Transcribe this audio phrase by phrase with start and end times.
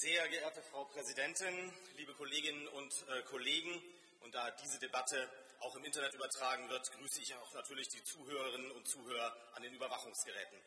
[0.00, 3.82] Sehr geehrte Frau Präsidentin, liebe Kolleginnen und äh, Kollegen,
[4.22, 8.70] und da diese Debatte auch im Internet übertragen wird, grüße ich auch natürlich die Zuhörerinnen
[8.70, 10.58] und Zuhörer an den Überwachungsgeräten.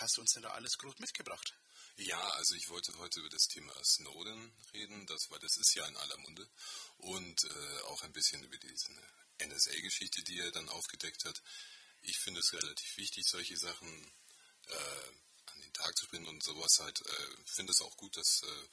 [0.00, 1.54] Hast du uns denn da alles groß mitgebracht?
[1.98, 5.86] Ja, also ich wollte heute über das Thema Snowden reden, das, weil das ist ja
[5.86, 6.46] in aller Munde.
[6.98, 8.88] Und äh, auch ein bisschen über diese
[9.42, 11.40] NSA-Geschichte, die er dann aufgedeckt hat.
[12.02, 14.12] Ich finde es relativ wichtig, solche Sachen
[14.66, 15.08] äh,
[15.46, 17.00] an den Tag zu bringen und sowas halt.
[17.00, 18.68] Äh, finde es auch gut, dass äh,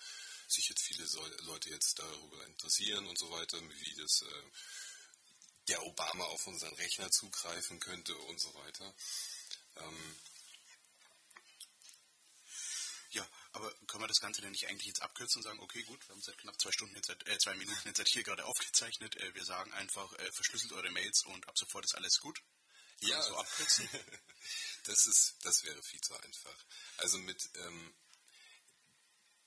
[0.48, 4.22] sich jetzt viele so Leute jetzt darüber interessieren und so weiter, wie das
[5.68, 8.94] der Obama auf unseren Rechner zugreifen könnte und so weiter.
[9.78, 10.16] Ähm,
[13.12, 16.02] ja, aber können wir das Ganze denn nicht eigentlich jetzt abkürzen und sagen, okay, gut,
[16.08, 19.16] wir haben seit knapp zwei Stunden, jetzt, äh, zwei Minuten jetzt hier gerade aufgezeichnet.
[19.18, 22.42] Äh, wir sagen einfach, äh, verschlüsselt eure Mails und ab sofort ist alles gut.
[23.02, 23.88] Ja, so abkürzen.
[24.86, 26.66] das ist, das wäre viel zu einfach.
[26.98, 27.96] Also mit, ähm,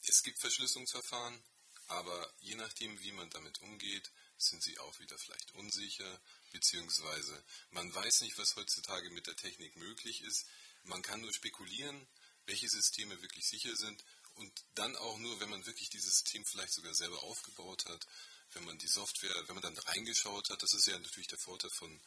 [0.06, 1.42] es gibt Verschlüsselungsverfahren,
[1.88, 6.20] aber je nachdem, wie man damit umgeht, sind sie auch wieder vielleicht unsicher,
[6.52, 10.46] beziehungsweise man weiß nicht, was heutzutage mit der Technik möglich ist.
[10.84, 12.06] Man kann nur spekulieren,
[12.46, 14.04] welche Systeme wirklich sicher sind
[14.34, 18.06] und dann auch nur, wenn man wirklich dieses System vielleicht sogar selber aufgebaut hat,
[18.52, 21.70] wenn man die Software, wenn man dann reingeschaut hat, das ist ja natürlich der Vorteil
[21.70, 22.00] von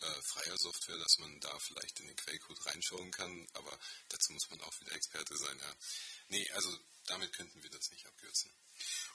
[0.00, 3.78] äh, freier Software, dass man da vielleicht in den Quellcode reinschauen kann, aber
[4.08, 5.58] dazu muss man auch wieder Experte sein.
[5.58, 5.76] Ja.
[6.28, 6.76] Nee, also
[7.06, 8.50] damit könnten wir das nicht abkürzen.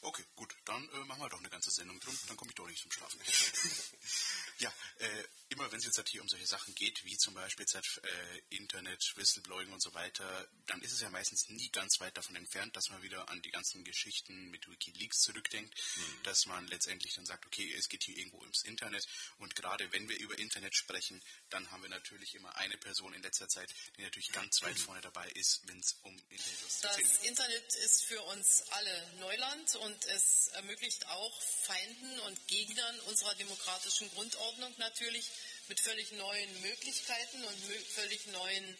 [0.02, 2.68] Okay, gut, dann äh, machen wir doch eine ganze Sendung drum, dann komme ich doch
[2.68, 3.20] nicht zum Schlafen.
[4.60, 7.64] ja, äh, immer wenn es jetzt halt hier um solche Sachen geht, wie zum Beispiel
[7.64, 12.00] jetzt halt, äh, Internet, Whistleblowing und so weiter, dann ist es ja meistens nie ganz
[12.00, 16.24] weit davon entfernt, dass man wieder an die ganzen Geschichten mit Wikileaks zurückdenkt, mhm.
[16.24, 19.08] dass man letztendlich dann sagt, okay, es geht hier irgendwo ums Internet
[19.40, 23.24] und gerade wenn wir über Internet sprechen, dann haben wir natürlich immer eine Person in
[23.24, 26.84] letzter Zeit, die natürlich ganz weit vorne dabei ist, wenn es um Internet geht.
[26.84, 33.36] Das Internet ist für uns alle Neuland und es ermöglicht auch Feinden und Gegnern unserer
[33.36, 35.30] demokratischen Grundordnung natürlich
[35.68, 37.58] mit völlig neuen Möglichkeiten und
[37.94, 38.78] völlig neuen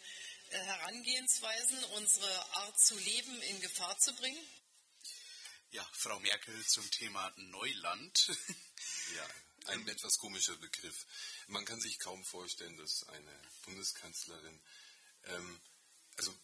[0.50, 4.48] äh, Herangehensweisen unsere Art zu leben in Gefahr zu bringen?
[5.70, 8.28] Ja, Frau Merkel zum Thema Neuland.
[9.16, 9.28] ja,
[9.66, 11.06] ein etwas komischer Begriff.
[11.48, 14.60] Man kann sich kaum vorstellen, dass eine Bundeskanzlerin,
[15.24, 15.60] ähm,
[16.16, 16.34] also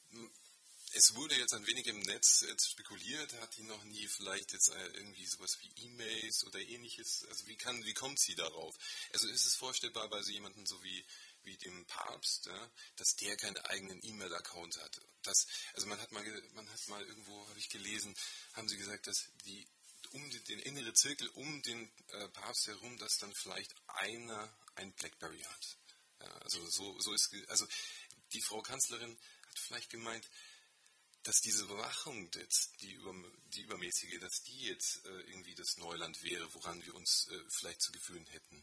[0.94, 4.68] es wurde jetzt ein wenig im Netz jetzt spekuliert, hat die noch nie vielleicht jetzt
[4.68, 8.74] äh, irgendwie sowas wie E-Mails oder ähnliches, also wie kann, wie kommt sie darauf?
[9.12, 11.04] Also ist es vorstellbar bei so jemandem so wie,
[11.42, 15.00] wie dem Papst, ja, dass der keinen eigenen E-Mail-Account hat?
[15.22, 16.24] Das, also man hat mal,
[16.54, 18.14] man hat mal irgendwo, habe ich gelesen,
[18.52, 19.66] haben sie gesagt, dass die
[20.12, 24.92] um den, den innere Zirkel um den äh, Papst herum, dass dann vielleicht einer ein
[24.92, 25.76] Blackberry hat.
[26.20, 27.66] Ja, also so, so ist, also
[28.32, 29.18] die Frau Kanzlerin
[29.48, 30.28] hat vielleicht gemeint,
[31.24, 33.14] dass diese Überwachung jetzt, die, über,
[33.54, 37.80] die übermäßige, dass die jetzt äh, irgendwie das Neuland wäre, woran wir uns äh, vielleicht
[37.80, 38.62] zu gewöhnen hätten.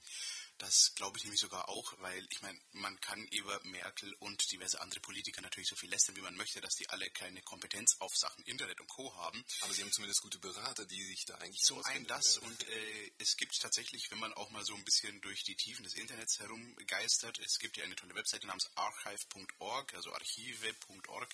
[0.60, 4.80] Das glaube ich nämlich sogar auch, weil ich meine, man kann über Merkel und diverse
[4.80, 8.16] andere Politiker natürlich so viel lästern, wie man möchte, dass die alle keine Kompetenz auf
[8.16, 9.12] Sachen Internet und Co.
[9.16, 9.44] haben.
[9.62, 13.12] Aber sie haben zumindest gute Berater, die sich da eigentlich Zum einen das und äh,
[13.18, 16.40] es gibt tatsächlich, wenn man auch mal so ein bisschen durch die Tiefen des Internets
[16.40, 21.34] herumgeistert, es gibt ja eine tolle Webseite namens archive.org, also archive.org,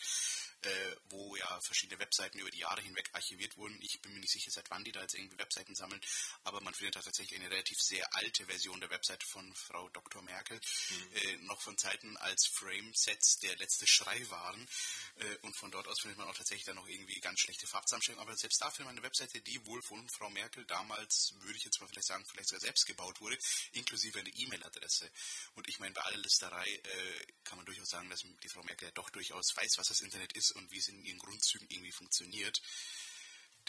[0.63, 3.77] äh, wo ja verschiedene Webseiten über die Jahre hinweg archiviert wurden.
[3.81, 6.01] Ich bin mir nicht sicher, seit wann die da jetzt irgendwie Webseiten sammeln,
[6.43, 9.89] aber man findet da tatsächlich eine relativ sehr alte Version der Webseite Website von Frau
[9.89, 10.21] Dr.
[10.23, 10.59] Merkel,
[10.89, 11.15] mhm.
[11.15, 14.67] äh, noch von Zeiten als Frame-Sets der letzte Schrei waren.
[15.15, 18.27] Äh, und von dort aus findet man auch tatsächlich dann noch irgendwie ganz schlechte Farbzusammenstellungen.
[18.27, 21.63] Aber selbst da findet man eine Webseite, die wohl von Frau Merkel damals, würde ich
[21.63, 23.37] jetzt mal vielleicht sagen, vielleicht sogar selbst gebaut wurde,
[23.73, 25.09] inklusive eine E-Mail-Adresse.
[25.55, 28.87] Und ich meine, bei aller Listerei äh, kann man durchaus sagen, dass die Frau Merkel
[28.87, 31.91] ja doch durchaus weiß, was das Internet ist und wie es in ihren Grundzügen irgendwie
[31.91, 32.61] funktioniert.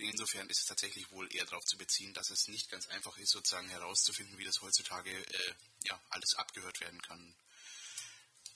[0.01, 3.33] Insofern ist es tatsächlich wohl eher darauf zu beziehen, dass es nicht ganz einfach ist,
[3.33, 5.55] sozusagen herauszufinden, wie das heutzutage äh,
[5.85, 7.35] ja, alles abgehört werden kann.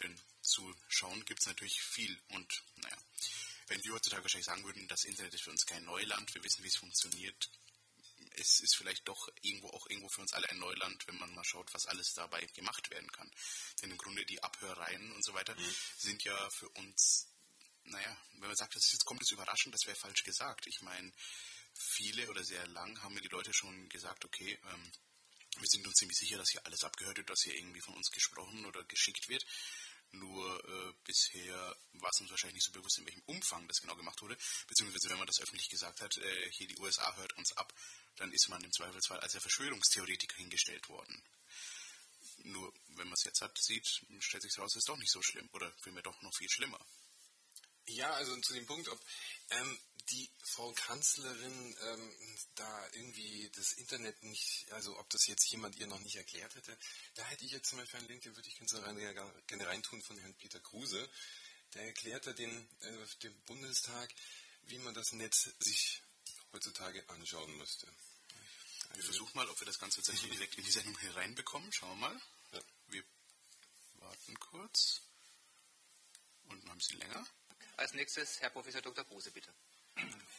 [0.03, 2.97] Denn zu schauen gibt es natürlich viel und naja,
[3.69, 6.63] wenn wir heutzutage wahrscheinlich sagen würden, das Internet ist für uns kein Neuland, wir wissen,
[6.63, 7.51] wie es funktioniert,
[8.37, 11.45] es ist vielleicht doch irgendwo auch irgendwo für uns alle ein Neuland, wenn man mal
[11.45, 13.31] schaut, was alles dabei gemacht werden kann.
[13.81, 15.75] Denn im Grunde die Abhörereien und so weiter mhm.
[15.99, 17.29] sind ja für uns
[17.85, 20.67] naja, wenn man sagt, das jetzt kommt es überraschend, das wäre falsch gesagt.
[20.67, 21.13] Ich meine,
[21.75, 24.93] viele oder sehr lang haben mir die Leute schon gesagt, okay, ähm,
[25.59, 28.11] wir sind uns ziemlich sicher, dass hier alles abgehört wird, was hier irgendwie von uns
[28.11, 29.45] gesprochen oder geschickt wird.
[30.13, 33.97] Nur äh, bisher war es uns wahrscheinlich nicht so bewusst, in welchem Umfang das genau
[33.97, 34.37] gemacht wurde.
[34.67, 37.73] Beziehungsweise, wenn man das öffentlich gesagt hat, äh, hier die USA hört uns ab,
[38.17, 41.23] dann ist man im Zweifelsfall als der Verschwörungstheoretiker hingestellt worden.
[42.45, 43.87] Nur, wenn man es jetzt hat, sieht,
[44.21, 45.49] stellt sich heraus, es ist doch nicht so schlimm.
[45.53, 46.85] Oder vielmehr doch noch viel schlimmer.
[47.87, 49.01] Ja, also zu dem Punkt, ob
[49.51, 49.79] ähm,
[50.11, 52.13] die Frau Kanzlerin ähm,
[52.55, 56.77] da irgendwie das Internet nicht, also ob das jetzt jemand ihr noch nicht erklärt hätte,
[57.15, 58.59] da hätte ich jetzt zum Beispiel einen Link, den würde ich
[59.47, 61.09] gerne reintun von Herrn Peter Kruse.
[61.75, 64.13] Der erklärte den, äh, dem Bundestag,
[64.65, 66.03] wie man das Netz sich
[66.53, 67.89] heutzutage anschauen müsste.
[68.95, 71.73] Wir versuchen mal, ob wir das Ganze tatsächlich direkt in die Sendung hereinbekommen.
[71.73, 72.23] Schauen wir mal.
[72.53, 72.61] Ja.
[72.89, 73.05] Wir
[74.01, 75.01] warten kurz.
[76.49, 77.27] Und noch ein bisschen länger.
[77.83, 79.05] Als nächstes Herr Professor Dr.
[79.05, 79.53] Kruse, bitte.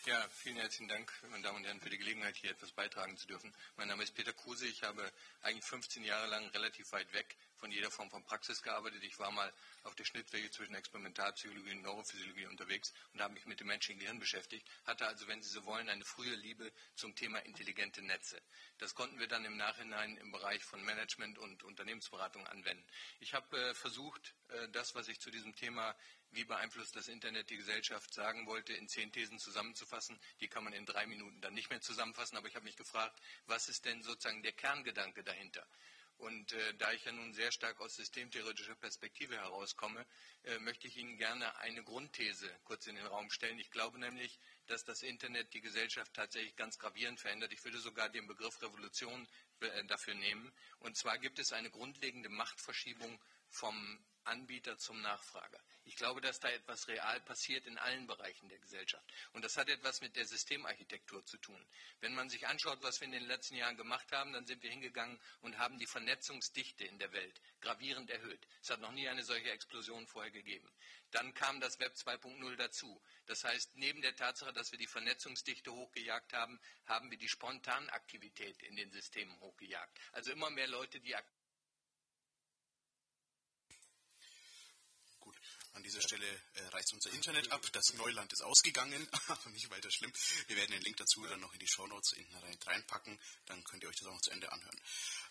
[0.06, 3.28] Ja, vielen herzlichen Dank, meine Damen und Herren, für die Gelegenheit, hier etwas beitragen zu
[3.28, 3.54] dürfen.
[3.76, 4.66] Mein Name ist Peter Kruse.
[4.66, 5.12] Ich habe
[5.42, 9.06] eigentlich 15 Jahre lang relativ weit weg von jeder Form von Praxis gearbeitet.
[9.06, 9.50] Ich war mal
[9.84, 14.20] auf der Schnittwege zwischen Experimentalpsychologie und Neurophysiologie unterwegs und habe mich mit dem menschlichen Gehirn
[14.20, 14.68] beschäftigt.
[14.84, 18.42] Hatte also, wenn Sie so wollen, eine frühe Liebe zum Thema intelligente Netze.
[18.80, 22.86] Das konnten wir dann im Nachhinein im Bereich von Management und Unternehmensberatung anwenden.
[23.22, 25.96] Ich habe äh, versucht, äh, das, was ich zu diesem Thema
[26.32, 30.20] wie beeinflusst das Internet die Gesellschaft, sagen wollte, in zehn Thesen zusammenzufassen.
[30.42, 33.18] Die kann man in drei Minuten dann nicht mehr zusammenfassen, aber ich habe mich gefragt,
[33.46, 35.66] was ist denn sozusagen der Kerngedanke dahinter?
[36.18, 40.06] Und äh, da ich ja nun sehr stark aus systemtheoretischer Perspektive herauskomme,
[40.44, 43.60] äh, möchte ich Ihnen gerne eine Grundthese kurz in den Raum stellen.
[43.60, 47.52] Ich glaube nämlich, dass das Internet die Gesellschaft tatsächlich ganz gravierend verändert.
[47.52, 49.28] Ich würde sogar den Begriff Revolution
[49.60, 50.52] äh, dafür nehmen.
[50.80, 53.20] Und zwar gibt es eine grundlegende Machtverschiebung
[53.54, 55.62] vom Anbieter zum Nachfrager.
[55.86, 59.06] Ich glaube, dass da etwas real passiert in allen Bereichen der Gesellschaft.
[59.34, 61.60] Und das hat etwas mit der Systemarchitektur zu tun.
[62.00, 64.72] Wenn man sich anschaut, was wir in den letzten Jahren gemacht haben, dann sind wir
[64.72, 68.48] hingegangen und haben die Vernetzungsdichte in der Welt gravierend erhöht.
[68.62, 70.72] Es hat noch nie eine solche Explosion vorher gegeben.
[71.12, 73.02] Dann kam das Web 2.0 dazu.
[73.26, 78.64] Das heißt, neben der Tatsache, dass wir die Vernetzungsdichte hochgejagt haben, haben wir die Spontanaktivität
[78.64, 80.00] in den Systemen hochgejagt.
[80.14, 81.16] Also immer mehr Leute, die
[85.74, 87.66] An dieser Stelle äh, reißt unser Internet ab.
[87.74, 90.14] Das Neuland ist ausgegangen, aber nicht weiter schlimm.
[90.48, 92.36] Wir werden den Link dazu dann noch in die Shownotes hinten
[92.66, 93.20] reinpacken.
[93.48, 94.80] Dann könnt ihr euch das auch noch zu Ende anhören.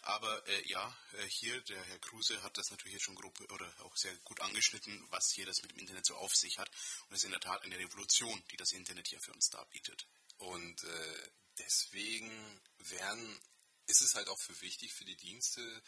[0.03, 3.73] Aber äh, ja, äh, hier, der Herr Kruse hat das natürlich jetzt schon grob oder
[3.81, 6.69] auch sehr gut angeschnitten, was hier das mit dem Internet so auf sich hat.
[7.09, 10.07] Und es ist in der Tat eine Revolution, die das Internet hier für uns darbietet.
[10.39, 13.41] Und äh, deswegen werden,
[13.87, 15.83] ist es halt auch für wichtig für die Dienste,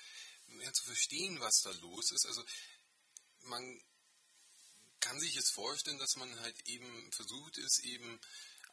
[0.47, 2.26] mehr zu verstehen, was da los ist.
[2.26, 2.45] Also
[3.43, 3.81] man
[5.05, 8.19] kann sich jetzt vorstellen, dass man halt eben versucht ist, eben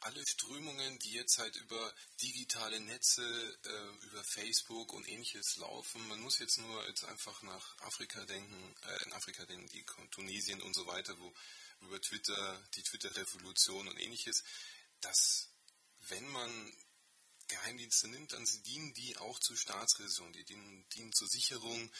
[0.00, 6.20] alle Strömungen, die jetzt halt über digitale Netze, äh, über Facebook und ähnliches laufen, man
[6.20, 10.74] muss jetzt nur jetzt einfach nach Afrika denken, äh, in Afrika denken, die Tunesien und
[10.74, 11.34] so weiter, wo
[11.82, 14.42] über Twitter, die Twitter-Revolution und ähnliches,
[15.02, 15.50] dass
[16.08, 16.76] wenn man
[17.48, 21.92] Geheimdienste nimmt, dann dienen die auch zur Staatsräson, die dienen, dienen zur Sicherung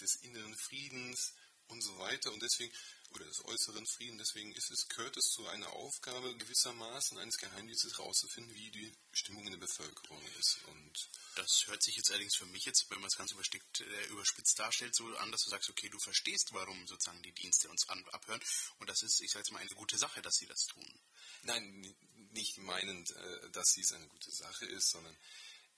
[0.00, 1.32] des inneren Friedens
[1.70, 2.32] und so weiter.
[2.32, 2.72] Und deswegen
[3.14, 4.18] oder des äußeren Frieden.
[4.18, 9.44] Deswegen ist es, gehört es zu einer Aufgabe gewissermaßen eines Geheimdienstes herauszufinden, wie die Stimmung
[9.46, 10.58] in der Bevölkerung ist.
[10.68, 14.06] Und das hört sich jetzt allerdings für mich jetzt, wenn man es ganz überstickt, äh,
[14.06, 17.88] überspitzt darstellt, so an, dass du sagst, okay, du verstehst, warum sozusagen die Dienste uns
[17.88, 18.40] an, abhören.
[18.78, 21.00] Und das ist, ich sage jetzt mal, eine gute Sache, dass sie das tun.
[21.42, 21.94] Nein,
[22.32, 25.16] nicht meinend, äh, dass dies eine gute Sache ist, sondern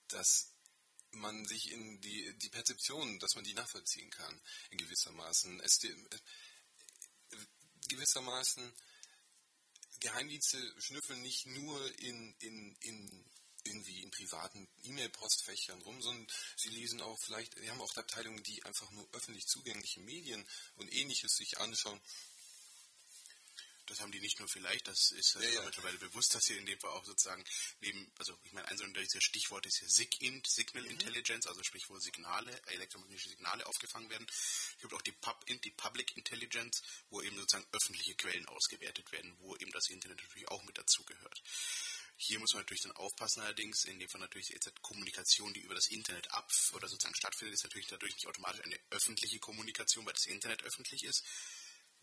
[0.08, 0.51] dass
[1.12, 4.40] man sich in die, die Perzeption, dass man die nachvollziehen kann,
[4.70, 5.60] in gewissermaßen.
[5.60, 5.80] Es,
[7.88, 8.72] gewissermaßen,
[10.00, 13.24] Geheimdienste schnüffeln nicht nur in, in, in
[13.64, 16.26] irgendwie in privaten E-Mail-Postfächern rum, sondern
[16.56, 20.44] sie lesen auch vielleicht, wir haben auch Abteilungen, die einfach nur öffentlich zugängliche Medien
[20.76, 22.00] und ähnliches sich anschauen.
[23.86, 25.62] Das haben die nicht nur vielleicht, das ist ja, ja.
[25.64, 27.44] mittlerweile bewusst, dass sie in dem Fall auch sozusagen
[27.80, 30.90] neben, also ich meine, ein so ein Stichwort ist ja SIGINT, Signal mhm.
[30.90, 34.26] Intelligence, also sprich, wo Signale, elektromagnetische Signale aufgefangen werden.
[34.28, 39.36] Es gibt auch die PubInt, die Public Intelligence, wo eben sozusagen öffentliche Quellen ausgewertet werden,
[39.40, 41.42] wo eben das Internet natürlich auch mit dazugehört.
[42.16, 45.74] Hier muss man natürlich dann aufpassen allerdings, in dem Fall natürlich jetzt Kommunikation, die über
[45.74, 50.12] das Internet ab oder sozusagen stattfindet, ist natürlich dadurch nicht automatisch eine öffentliche Kommunikation, weil
[50.12, 51.24] das Internet öffentlich ist,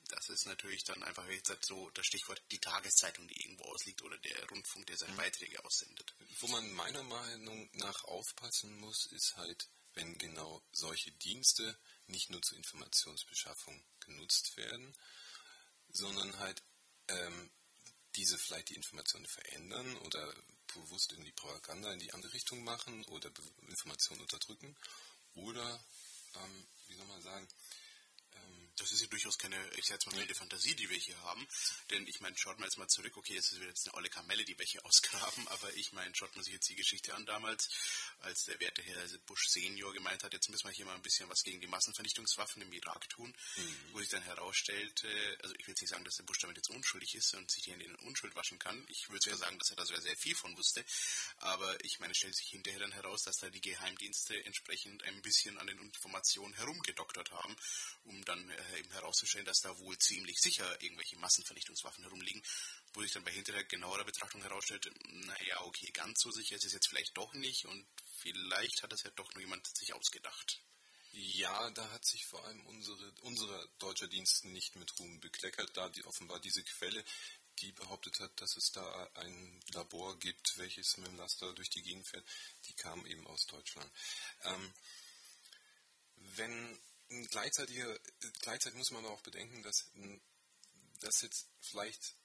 [0.10, 4.18] das ist natürlich dann einfach jetzt so das Stichwort die Tageszeitung, die irgendwo ausliegt oder
[4.18, 5.18] der Rundfunk, der seine mhm.
[5.18, 6.14] Beiträge aussendet.
[6.40, 12.42] Wo man meiner Meinung nach aufpassen muss, ist halt, wenn genau solche Dienste nicht nur
[12.42, 14.96] zur Informationsbeschaffung genutzt werden,
[15.90, 16.62] sondern halt
[17.08, 17.52] ähm,
[18.16, 20.34] diese vielleicht die Informationen verändern oder
[20.74, 23.32] bewusst in die Propaganda in die andere Richtung machen oder
[23.68, 24.76] Informationen unterdrücken
[25.34, 25.84] oder,
[26.36, 27.48] ähm, wie soll man sagen,
[28.80, 31.48] das ist ja durchaus keine, ich sag jetzt mal, wilde Fantasie, die wir hier haben.
[31.92, 34.44] Denn ich meine, schaut mal jetzt mal zurück, okay, jetzt ist jetzt eine olle Kamelle,
[34.46, 37.70] die wir hier ausgraben, aber ich meine, schaut man sich jetzt die Geschichte an damals,
[38.22, 41.30] als der werte Herr Bush Senior gemeint hat, jetzt müssen wir hier mal ein bisschen
[41.30, 43.78] was gegen die Massenvernichtungswaffen im Irak tun, mhm.
[43.92, 45.08] wo sich dann herausstellte,
[45.44, 47.66] also ich will jetzt nicht sagen, dass der Bush damit jetzt unschuldig ist und sich
[47.66, 48.86] hier in den Unschuld waschen kann.
[48.90, 50.84] Ich würde sogar sagen, dass er da sogar sehr viel von wusste.
[51.38, 55.22] Aber ich meine, es stellt sich hinterher dann heraus, dass da die Geheimdienste entsprechend ein
[55.22, 57.56] bisschen an den Informationen herumgedoktert haben,
[58.04, 62.42] um dann äh, eben herauszustellen, dass da wohl ziemlich sicher irgendwelche Massenvernichtungswaffen herumliegen,
[62.94, 66.74] wo sich dann bei hinterher genauerer Betrachtung herausstellt, naja, okay, ganz so sicher ist es
[66.74, 67.86] jetzt vielleicht doch nicht und
[68.18, 70.62] vielleicht hat das ja doch nur jemand sich ausgedacht.
[71.12, 75.90] Ja, da hat sich vor allem unsere, unser deutscher Dienst nicht mit Ruhm bekleckert, da
[75.90, 77.04] die offenbar diese Quelle,
[77.62, 81.82] die behauptet hat, dass es da ein Labor gibt, welches mit dem Laster durch die
[81.82, 82.26] Gegend fährt,
[82.68, 83.92] die kam eben aus Deutschland.
[84.44, 84.74] Ähm,
[86.36, 86.80] wenn
[87.30, 87.84] gleichzeitig,
[88.42, 89.86] gleichzeitig muss man auch bedenken, dass
[91.02, 92.16] das jetzt vielleicht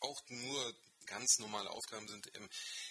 [0.00, 2.26] auch nur ganz normale Aufgaben sind,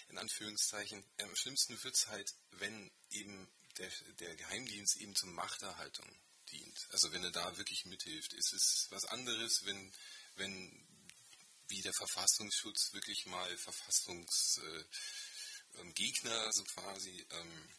[0.09, 1.05] in Anführungszeichen.
[1.17, 6.05] Am schlimmsten wird es halt, wenn eben der, der Geheimdienst eben zur Machterhaltung
[6.51, 6.87] dient.
[6.91, 8.33] Also wenn er da wirklich mithilft.
[8.33, 9.91] Es ist was anderes, wenn,
[10.35, 10.87] wenn
[11.69, 14.75] wie der Verfassungsschutz wirklich mal Verfassungsgegner,
[16.25, 17.69] äh, also quasi, ähm,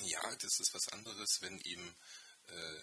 [0.00, 1.96] ja, das ist was anderes, wenn eben
[2.48, 2.82] äh,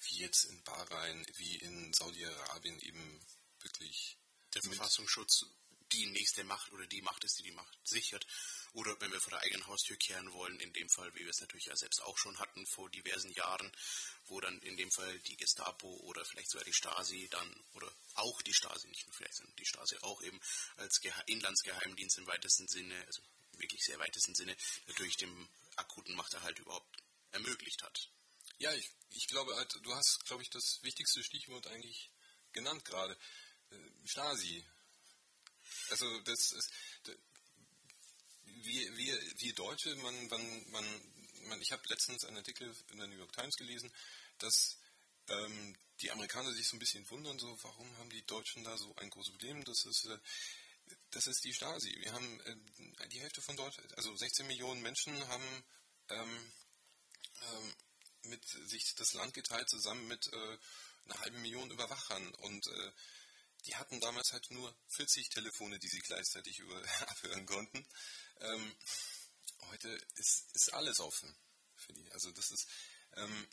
[0.00, 3.20] wie jetzt in Bahrain, wie in Saudi-Arabien eben
[3.60, 4.16] wirklich
[4.54, 5.46] der Verfassungsschutz
[5.92, 8.26] die nächste Macht oder die Macht ist, die die Macht sichert.
[8.72, 11.40] Oder wenn wir vor der eigenen Haustür kehren wollen, in dem Fall, wie wir es
[11.40, 13.70] natürlich ja selbst auch schon hatten vor diversen Jahren,
[14.26, 18.42] wo dann in dem Fall die Gestapo oder vielleicht sogar die Stasi dann, oder auch
[18.42, 20.40] die Stasi, nicht nur vielleicht, sondern die Stasi auch eben
[20.76, 23.22] als Gehe Inlandsgeheimdienst im weitesten Sinne, also
[23.52, 24.56] wirklich sehr weitesten Sinne,
[24.88, 26.96] natürlich dem akuten Machterhalt überhaupt
[27.30, 28.10] ermöglicht hat.
[28.58, 32.10] Ja, ich, ich glaube, halt, du hast, glaube ich, das wichtigste Stichwort eigentlich
[32.52, 33.16] genannt gerade.
[33.70, 34.64] Äh, Stasi.
[35.90, 36.70] Also das ist,
[38.44, 41.02] wir, wir, wir Deutsche, man, man, man
[41.60, 43.92] ich habe letztens einen Artikel in der New York Times gelesen,
[44.38, 44.78] dass
[45.28, 48.94] ähm, die Amerikaner sich so ein bisschen wundern, so warum haben die Deutschen da so
[48.96, 49.64] ein großes Problem?
[49.64, 50.18] Das ist, äh,
[51.10, 51.94] das ist die Stasi.
[52.00, 55.64] Wir haben äh, die Hälfte von Deutschland, also 16 Millionen Menschen haben
[56.10, 56.52] ähm,
[57.42, 57.74] ähm,
[58.24, 60.58] mit sich das Land geteilt, zusammen mit äh,
[61.04, 62.34] einer halben Million Überwachern.
[62.34, 62.92] Und äh,
[63.66, 66.76] die hatten damals halt nur 40 Telefone, die sie gleichzeitig über,
[67.08, 67.86] abhören konnten.
[68.40, 68.76] Ähm,
[69.70, 71.34] heute ist, ist alles offen
[71.76, 72.10] für die.
[72.12, 72.66] Also das ist,
[73.16, 73.48] ähm,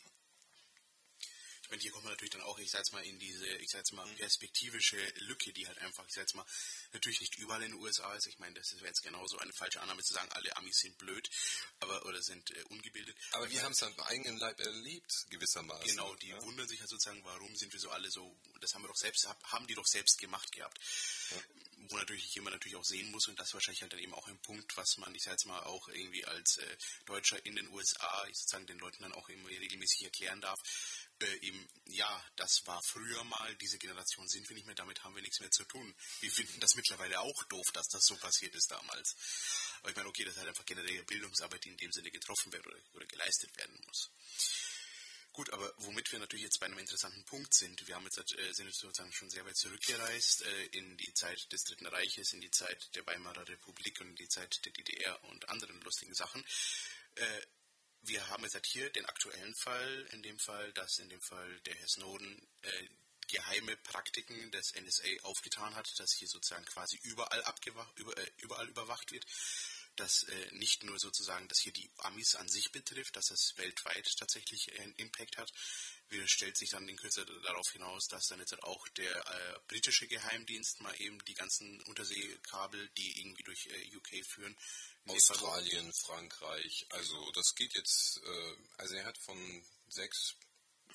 [1.72, 3.78] meine, hier kommt man natürlich dann auch, ich sag jetzt mal, in diese, ich sag
[3.78, 6.44] jetzt mal, perspektivische Lücke, die halt einfach, ich sag jetzt mal,
[6.92, 8.26] natürlich nicht überall in den USA ist.
[8.26, 11.28] Ich meine, das wäre jetzt genauso eine falsche Annahme zu sagen, alle Amis sind blöd,
[11.80, 13.16] aber, oder sind äh, ungebildet.
[13.32, 15.86] Aber wir haben es am eigenen Leib erlebt, gewissermaßen.
[15.86, 16.42] Genau, die ja?
[16.42, 19.26] wundern sich halt sozusagen, warum sind wir so alle so, das haben wir doch selbst,
[19.26, 20.78] haben die doch selbst gemacht gehabt.
[21.30, 21.42] Ja
[21.88, 24.28] wo natürlich jemand natürlich auch sehen muss und das ist wahrscheinlich halt dann eben auch
[24.28, 26.76] ein Punkt, was man, ich sag jetzt mal, auch irgendwie als äh,
[27.06, 30.60] Deutscher in den USA, ich sozusagen den Leuten dann auch immer regelmäßig erklären darf,
[31.22, 35.14] äh, eben, ja, das war früher mal, diese Generation sind wir nicht mehr, damit haben
[35.14, 35.94] wir nichts mehr zu tun.
[36.20, 39.16] Wir finden das mittlerweile auch doof, dass das so passiert ist damals.
[39.80, 42.52] Aber ich meine, okay, das ist halt einfach generelle Bildungsarbeit, die in dem Sinne getroffen
[42.52, 44.10] wird oder, oder geleistet werden muss.
[45.32, 48.52] Gut, aber womit wir natürlich jetzt bei einem interessanten Punkt sind, wir haben jetzt, äh,
[48.52, 52.42] sind jetzt sozusagen schon sehr weit zurückgereist äh, in die Zeit des Dritten Reiches, in
[52.42, 56.44] die Zeit der Weimarer Republik und in die Zeit der DDR und anderen lustigen Sachen.
[57.14, 57.40] Äh,
[58.02, 61.60] wir haben jetzt halt hier den aktuellen Fall, in dem Fall, dass in dem Fall
[61.60, 62.88] der Herr Snowden äh,
[63.28, 67.42] geheime Praktiken des NSA aufgetan hat, dass hier sozusagen quasi überall,
[67.96, 69.26] über, äh, überall überwacht wird.
[69.96, 74.08] dass äh, nicht nur sozusagen, dass hier die Amis an sich betrifft, dass es weltweit
[74.16, 75.52] tatsächlich einen Impact hat.
[76.08, 80.06] Wir stellt sich dann in Kürze darauf hinaus, dass dann jetzt auch der äh, britische
[80.06, 84.56] Geheimdienst mal eben die ganzen Unterseekabel, die irgendwie durch äh, UK führen,
[85.06, 90.36] Australien, Frankreich, also das geht jetzt, äh, also er hat von sechs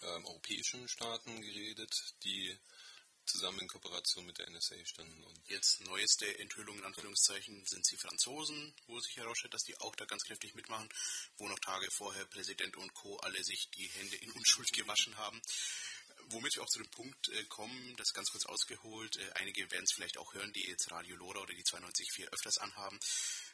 [0.01, 1.91] ähm, europäischen Staaten geredet,
[2.23, 2.57] die
[3.27, 5.23] zusammen in Kooperation mit der NSA standen.
[5.23, 9.95] Und Jetzt neueste Enthüllung in Anführungszeichen sind die Franzosen, wo sich herausstellt, dass die auch
[9.95, 10.89] da ganz kräftig mitmachen,
[11.37, 13.17] wo noch Tage vorher Präsident und Co.
[13.17, 15.41] alle sich die Hände in Unschuld gewaschen haben.
[16.29, 19.85] Womit wir auch zu dem Punkt äh, kommen, das ganz kurz ausgeholt, äh, einige werden
[19.85, 22.99] es vielleicht auch hören, die jetzt Radio Lora oder die 92.4 öfters anhaben.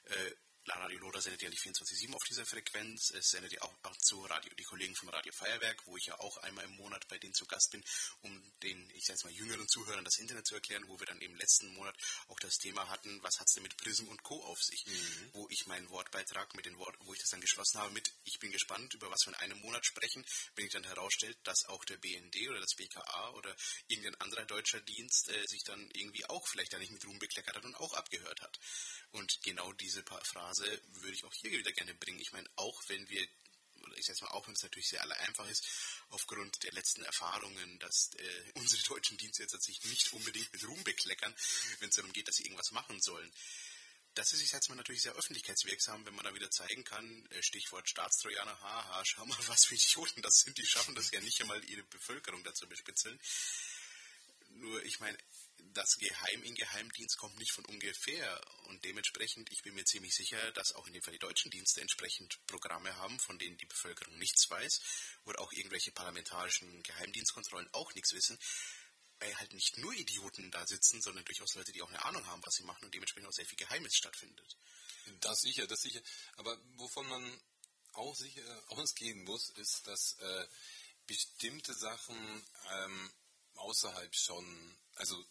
[0.05, 0.31] Äh,
[0.65, 3.12] Radio Loda sendet ja nicht 24-7 auf dieser Frequenz.
[3.12, 6.17] Es sendet ja auch, auch zu Radio, die Kollegen vom Radio Feuerwerk, wo ich ja
[6.20, 7.84] auch einmal im Monat bei denen zu Gast bin,
[8.22, 11.20] um den, ich sage jetzt mal, jüngeren Zuhörern das Internet zu erklären, wo wir dann
[11.20, 11.96] im letzten Monat
[12.27, 14.41] auch das Thema hatten, was hat es denn mit Prism und Co.
[14.43, 14.86] auf sich?
[14.86, 15.29] Mhm.
[15.34, 18.39] Wo ich meinen Wortbeitrag mit den Worten, wo ich das dann geschlossen habe mit, ich
[18.39, 20.24] bin gespannt, über was wir in einem Monat sprechen,
[20.55, 23.53] wenn ich dann herausstellt, dass auch der BND oder das BKA oder
[23.88, 27.58] irgendein anderer deutscher Dienst äh, sich dann irgendwie auch vielleicht da nicht mit Ruhm bekleckert
[27.58, 28.60] hat und auch abgehört hat.
[29.12, 30.03] Und genau diese
[30.53, 32.19] Phrase würde ich auch hier wieder gerne bringen.
[32.19, 33.25] Ich meine, auch wenn wir,
[33.81, 35.65] oder ich sage mal, auch wenn es natürlich sehr einfach ist,
[36.10, 40.83] aufgrund der letzten Erfahrungen, dass äh, unsere deutschen Dienste jetzt sich nicht unbedingt mit Ruhm
[40.83, 41.33] bekleckern,
[41.79, 43.31] wenn es darum geht, dass sie irgendwas machen sollen.
[44.15, 47.89] Das ist jetzt mal natürlich sehr öffentlichkeitswirksam, wenn man da wieder zeigen kann, äh, Stichwort
[47.89, 51.63] Staatstrojaner, haha, schau mal, was für Idioten das sind, die schaffen das ja nicht einmal,
[51.65, 53.19] ihre Bevölkerung dazu bespitzeln.
[54.50, 55.17] Nur, ich meine,
[55.74, 60.51] das Geheim in Geheimdienst kommt nicht von ungefähr und dementsprechend, ich bin mir ziemlich sicher,
[60.51, 64.17] dass auch in dem Fall die deutschen Dienste entsprechend Programme haben, von denen die Bevölkerung
[64.17, 64.81] nichts weiß
[65.25, 68.38] oder auch irgendwelche parlamentarischen Geheimdienstkontrollen auch nichts wissen,
[69.19, 72.43] weil halt nicht nur Idioten da sitzen, sondern durchaus Leute, die auch eine Ahnung haben,
[72.45, 74.57] was sie machen und dementsprechend auch sehr viel Geheimes stattfindet.
[75.22, 76.01] Das sicher, das sicher.
[76.36, 77.41] Aber wovon man
[77.93, 80.48] auch sicher ausgehen muss, ist, dass äh,
[81.07, 83.12] bestimmte Sachen ähm,
[83.55, 85.23] außerhalb schon, also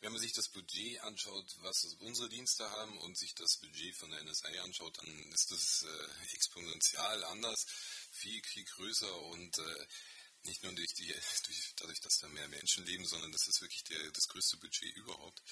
[0.00, 4.10] wenn man sich das Budget anschaut, was unsere Dienste haben und sich das Budget von
[4.10, 7.66] der NSA anschaut, dann ist das äh, exponentiell anders,
[8.10, 9.86] viel, viel größer und äh,
[10.44, 11.06] nicht nur durch die,
[11.46, 14.96] durch, dadurch, dass da mehr Menschen leben, sondern das ist wirklich der, das größte Budget
[14.96, 15.42] überhaupt.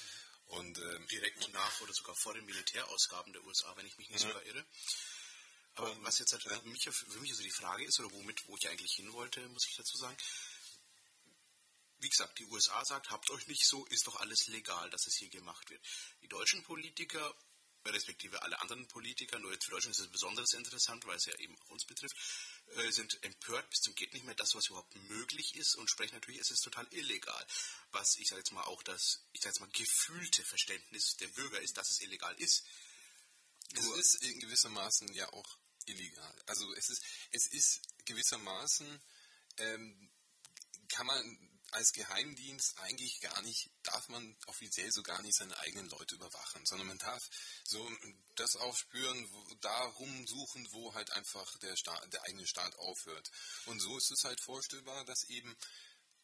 [0.47, 4.23] Und, ähm, Direkt nach oder sogar vor den Militärausgaben der USA, wenn ich mich nicht
[4.23, 4.29] ja.
[4.29, 4.65] sogar irre.
[5.75, 8.57] Aber was jetzt halt für, mich, für mich also die Frage ist, oder womit, wo
[8.57, 10.17] ich eigentlich hin wollte, muss ich dazu sagen,
[12.01, 15.17] wie gesagt, die USA sagt, habt euch nicht so, ist doch alles legal, dass es
[15.17, 15.83] hier gemacht wird.
[16.23, 17.35] Die deutschen Politiker,
[17.85, 21.35] respektive alle anderen Politiker, nur jetzt für Deutschland ist es besonders interessant, weil es ja
[21.39, 22.17] eben auch uns betrifft,
[22.77, 26.15] äh, sind empört bis zum geht nicht mehr das, was überhaupt möglich ist und sprechen
[26.15, 27.47] natürlich, es ist total illegal.
[27.93, 31.61] Was ich sage jetzt mal auch das, ich sage jetzt mal gefühlte Verständnis der Bürger
[31.61, 32.65] ist, dass es illegal ist.
[33.75, 36.43] Es Nur ist in gewissermaßen ja auch illegal.
[36.47, 39.01] Also es ist, es ist gewissermaßen
[39.59, 40.11] ähm,
[40.89, 45.89] kann man als Geheimdienst eigentlich gar nicht, darf man offiziell so gar nicht seine eigenen
[45.91, 47.23] Leute überwachen, sondern man darf
[47.65, 47.91] so
[48.37, 53.31] das aufspüren, wo, darum suchen, wo halt einfach der, Staat, der eigene Staat aufhört.
[53.67, 55.57] Und so ist es halt vorstellbar, dass eben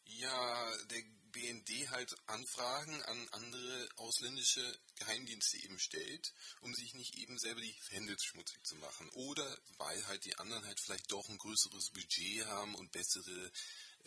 [0.05, 7.37] ja der BND halt Anfragen an andere ausländische Geheimdienste eben stellt, um sich nicht eben
[7.37, 9.09] selber die Hände schmutzig zu machen.
[9.09, 13.51] Oder weil halt die anderen halt vielleicht doch ein größeres Budget haben und bessere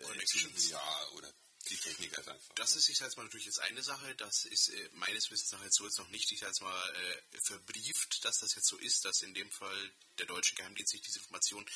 [0.03, 0.71] Connections.
[0.71, 1.33] Ja, oder
[1.71, 2.55] die Technik halt einfach.
[2.55, 4.15] Das ist, ich sage mal, natürlich jetzt eine Sache.
[4.17, 7.39] Das ist äh, meines Wissens nach jetzt so jetzt noch nicht, ich sage mal, äh,
[7.47, 11.19] verbrieft, dass das jetzt so ist, dass in dem Fall der deutsche Geheimdienst sich diese
[11.19, 11.69] Information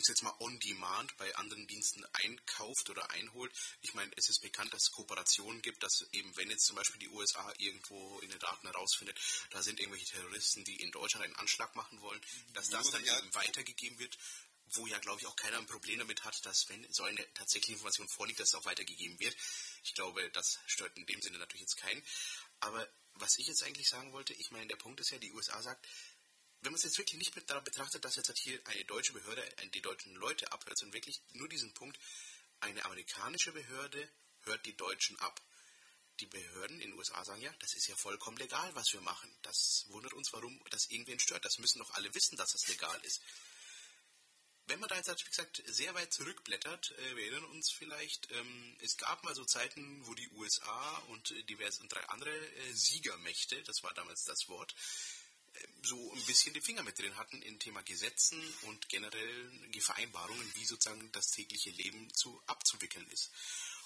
[0.00, 3.52] ich jetzt mal on demand bei anderen Diensten einkauft oder einholt.
[3.82, 7.00] Ich meine, es ist bekannt, dass es Kooperationen gibt, dass eben, wenn jetzt zum Beispiel
[7.00, 9.18] die USA irgendwo in den Daten herausfindet,
[9.50, 12.20] da sind irgendwelche Terroristen, die in Deutschland einen Anschlag machen wollen,
[12.54, 14.16] dass das dann eben weitergegeben wird
[14.72, 17.72] wo ja, glaube ich, auch keiner ein Problem damit hat, dass, wenn so eine tatsächliche
[17.72, 19.36] Information vorliegt, dass es auch weitergegeben wird.
[19.82, 22.02] Ich glaube, das stört in dem Sinne natürlich jetzt keinen.
[22.60, 25.60] Aber was ich jetzt eigentlich sagen wollte, ich meine, der Punkt ist ja, die USA
[25.62, 25.86] sagt,
[26.62, 29.42] wenn man es jetzt wirklich nicht daran betrachtet, dass jetzt halt hier eine deutsche Behörde
[29.74, 31.98] die deutschen Leute abhört, sondern wirklich nur diesen Punkt,
[32.60, 34.08] eine amerikanische Behörde
[34.42, 35.40] hört die Deutschen ab.
[36.20, 39.34] Die Behörden in den USA sagen ja, das ist ja vollkommen legal, was wir machen.
[39.40, 41.46] Das wundert uns, warum das irgendwen stört.
[41.46, 43.22] Das müssen doch alle wissen, dass das legal ist
[44.70, 48.76] wenn man da jetzt, wie gesagt, sehr weit zurückblättert, äh, wir erinnern uns vielleicht, ähm,
[48.80, 52.72] es gab mal so Zeiten, wo die USA und äh, diverse und drei andere äh,
[52.72, 54.74] Siegermächte, das war damals das Wort,
[55.82, 60.64] so ein bisschen die Finger mit drin hatten in Thema Gesetzen und generell Vereinbarungen, wie
[60.64, 63.30] sozusagen das tägliche Leben zu abzuwickeln ist.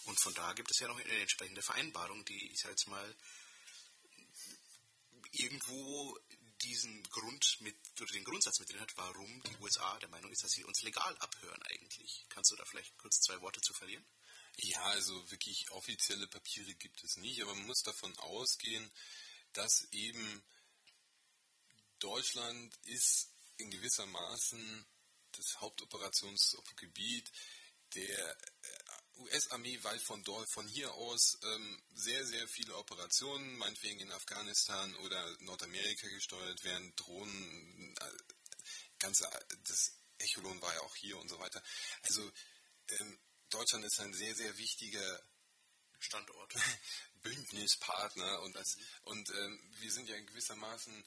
[0.04, 3.16] Und von da gibt es ja noch eine entsprechende Vereinbarung, die ich jetzt mal
[5.32, 6.18] irgendwo
[6.62, 10.44] diesen Grund mit, oder den Grundsatz mit drin hat, warum die USA der Meinung ist,
[10.44, 12.24] dass sie uns legal abhören eigentlich.
[12.28, 14.04] Kannst du da vielleicht kurz zwei Worte zu verlieren?
[14.56, 18.90] Ja, also wirklich offizielle Papiere gibt es nicht, aber man muss davon ausgehen,
[19.52, 20.42] dass eben
[21.98, 24.86] Deutschland ist in gewisser Maßen
[25.32, 27.30] das Hauptoperationsgebiet
[27.94, 28.83] der äh,
[29.16, 34.94] US-Armee, weil von dort, von hier aus ähm, sehr, sehr viele Operationen, meinetwegen in Afghanistan
[34.96, 38.10] oder Nordamerika gesteuert werden, Drohnen, äh,
[38.98, 39.28] ganze,
[39.68, 41.62] das Echolon war ja auch hier und so weiter.
[42.02, 42.30] Also
[42.88, 43.18] ähm,
[43.50, 45.22] Deutschland ist ein sehr, sehr wichtiger
[45.98, 46.54] Standort.
[47.22, 51.04] Bündnispartner und, als, und ähm, wir sind ja in gewissermaßen,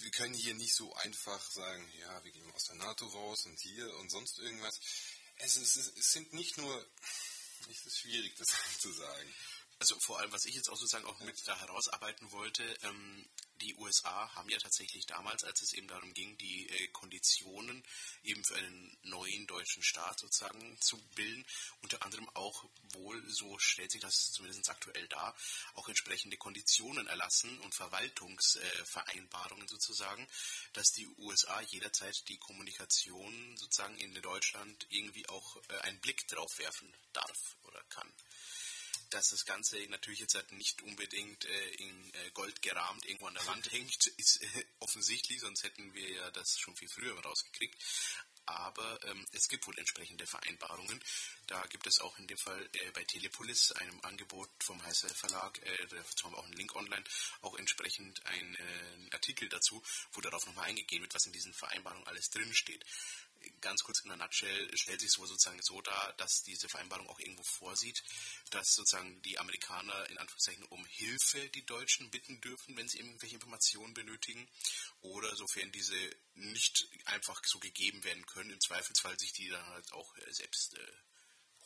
[0.00, 3.58] wir können hier nicht so einfach sagen, ja, wir gehen aus der NATO raus und
[3.60, 4.78] hier und sonst irgendwas.
[5.38, 6.86] Es, ist, es sind nicht nur,
[7.70, 8.48] es ist schwierig, das
[8.80, 9.34] zu sagen.
[9.78, 13.28] Also vor allem, was ich jetzt auch sozusagen auch mit da herausarbeiten wollte, ähm,
[13.60, 17.84] die USA haben ja tatsächlich damals, als es eben darum ging, die äh, Konditionen
[18.22, 21.44] eben für einen neuen deutschen Staat sozusagen zu bilden,
[21.82, 25.36] unter anderem auch wohl, so stellt sich das zumindest aktuell dar,
[25.74, 30.26] auch entsprechende Konditionen erlassen und Verwaltungsvereinbarungen äh, sozusagen,
[30.72, 36.58] dass die USA jederzeit die Kommunikation sozusagen in Deutschland irgendwie auch äh, einen Blick drauf
[36.58, 38.12] werfen darf oder kann
[39.10, 43.34] dass das Ganze natürlich jetzt halt nicht unbedingt äh, in äh, Gold gerahmt irgendwo an
[43.34, 47.76] der Wand hängt, ist äh, offensichtlich, sonst hätten wir ja das schon viel früher rausgekriegt.
[48.46, 50.98] Aber ähm, es gibt wohl entsprechende Vereinbarungen.
[51.48, 55.58] Da gibt es auch in dem Fall äh, bei Telepolis, einem Angebot vom Heißer Verlag,
[55.66, 57.04] äh, dazu haben wir auch einen Link online,
[57.42, 58.56] auch entsprechend einen
[59.12, 62.84] Artikel dazu, wo darauf nochmal eingegangen wird, was in diesen Vereinbarungen alles drinsteht
[63.60, 67.18] ganz kurz in der Nutshell stellt sich so sozusagen so dar, dass diese Vereinbarung auch
[67.18, 68.02] irgendwo vorsieht,
[68.50, 73.34] dass sozusagen die Amerikaner in Anführungszeichen um Hilfe die Deutschen bitten dürfen, wenn sie irgendwelche
[73.34, 74.48] Informationen benötigen
[75.00, 75.98] oder sofern diese
[76.34, 80.74] nicht einfach so gegeben werden können, im Zweifelsfall sich die dann halt auch äh, selbst
[80.74, 80.92] äh,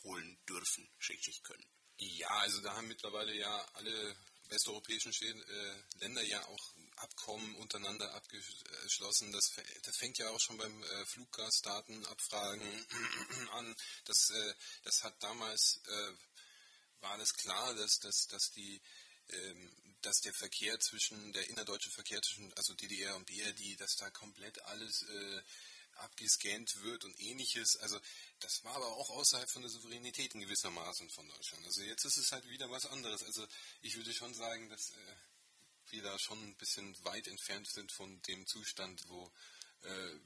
[0.03, 1.65] holen dürfen, schrägstrich können.
[1.97, 4.15] Ja, also da haben mittlerweile ja alle
[4.53, 9.31] westeuropäischen äh, Länder ja auch Abkommen untereinander abgeschlossen.
[9.31, 12.87] Das, fängt ja auch schon beim äh, Fluggastdatenabfragen
[13.51, 13.75] an.
[14.05, 15.81] Das, äh, das hat damals,
[17.01, 18.81] war das klar, dass, dass, dass die
[19.29, 19.71] ähm,
[20.03, 24.61] dass der Verkehr zwischen, der innerdeutsche Verkehr zwischen, also DDR und BRD, dass da komplett
[24.65, 25.41] alles äh,
[25.97, 27.77] abgescannt wird und ähnliches.
[27.77, 27.99] Also
[28.39, 31.65] das war aber auch außerhalb von der Souveränität in gewissermaßen von Deutschland.
[31.65, 33.23] Also jetzt ist es halt wieder was anderes.
[33.23, 33.47] Also
[33.81, 35.15] ich würde schon sagen, dass äh,
[35.89, 39.31] wir da schon ein bisschen weit entfernt sind von dem Zustand, wo,
[39.83, 40.19] äh,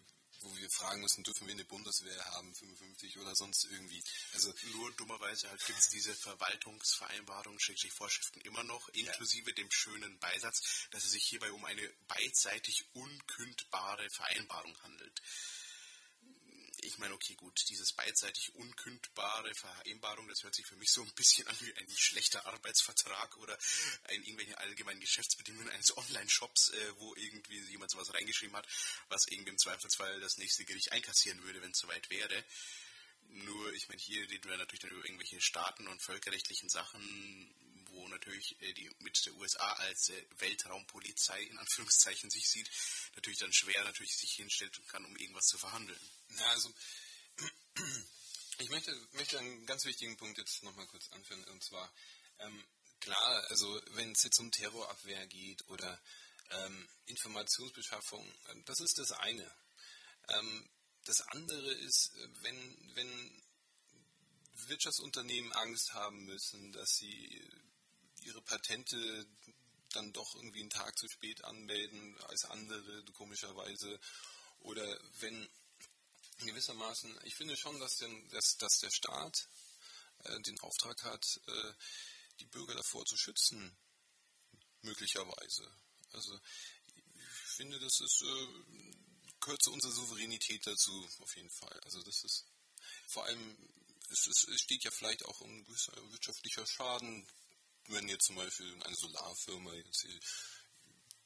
[0.49, 4.03] wo wir fragen müssen, dürfen wir eine Bundeswehr haben, 55 oder sonst irgendwie.
[4.33, 9.55] Also nur dummerweise halt gibt es diese Verwaltungsvereinbarungen, Schrägstrich Vorschriften immer noch, inklusive ja.
[9.55, 15.21] dem schönen Beisatz, dass es sich hierbei um eine beidseitig unkündbare Vereinbarung handelt
[16.81, 21.13] ich meine, okay, gut, dieses beidseitig unkündbare Vereinbarung, das hört sich für mich so ein
[21.15, 23.57] bisschen an wie ein schlechter Arbeitsvertrag oder
[24.05, 28.67] ein irgendwelche allgemeinen Geschäftsbedingungen eines Online-Shops, äh, wo irgendwie jemand sowas reingeschrieben hat,
[29.09, 32.43] was irgendwie im Zweifelsfall das nächste Gericht einkassieren würde, wenn es soweit wäre.
[33.29, 37.53] Nur, ich meine, hier reden wir natürlich dann über irgendwelche Staaten und völkerrechtlichen Sachen,
[37.97, 42.69] wo natürlich äh, die mit der USA als äh, Weltraumpolizei in Anführungszeichen sich sieht,
[43.15, 45.99] natürlich dann schwer natürlich sich hinstellt und kann, um irgendwas zu verhandeln.
[46.29, 46.73] Ja, also
[48.59, 51.91] ich möchte, möchte einen ganz wichtigen Punkt jetzt nochmal kurz anführen, und zwar
[52.39, 52.63] ähm,
[52.99, 56.01] klar, also wenn es jetzt um Terrorabwehr geht oder
[56.51, 59.51] ähm, Informationsbeschaffung, äh, das ist das eine.
[60.29, 60.69] Ähm,
[61.05, 63.43] das andere ist, wenn, wenn
[64.65, 67.41] Wirtschaftsunternehmen Angst haben müssen, dass sie
[68.27, 69.25] ihre Patente
[69.93, 73.99] dann doch irgendwie einen Tag zu spät anmelden als andere, komischerweise.
[74.59, 75.49] Oder wenn
[76.39, 79.47] gewissermaßen, ich finde schon, dass, denn, dass, dass der Staat
[80.25, 81.73] äh, den Auftrag hat, äh,
[82.39, 83.75] die Bürger davor zu schützen,
[84.81, 85.71] möglicherweise.
[86.11, 86.39] Also
[86.85, 91.79] ich finde, das ist, äh, gehört zu unserer Souveränität dazu, auf jeden Fall.
[91.85, 92.45] Also das ist
[93.07, 93.57] vor allem,
[94.09, 97.27] es, ist, es steht ja vielleicht auch um gewisser wirtschaftlicher Schaden
[97.87, 100.05] wenn jetzt zum Beispiel eine Solarfirma jetzt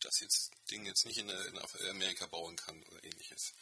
[0.03, 3.53] das jetzt Ding jetzt nicht in, in Amerika bauen kann oder ähnliches.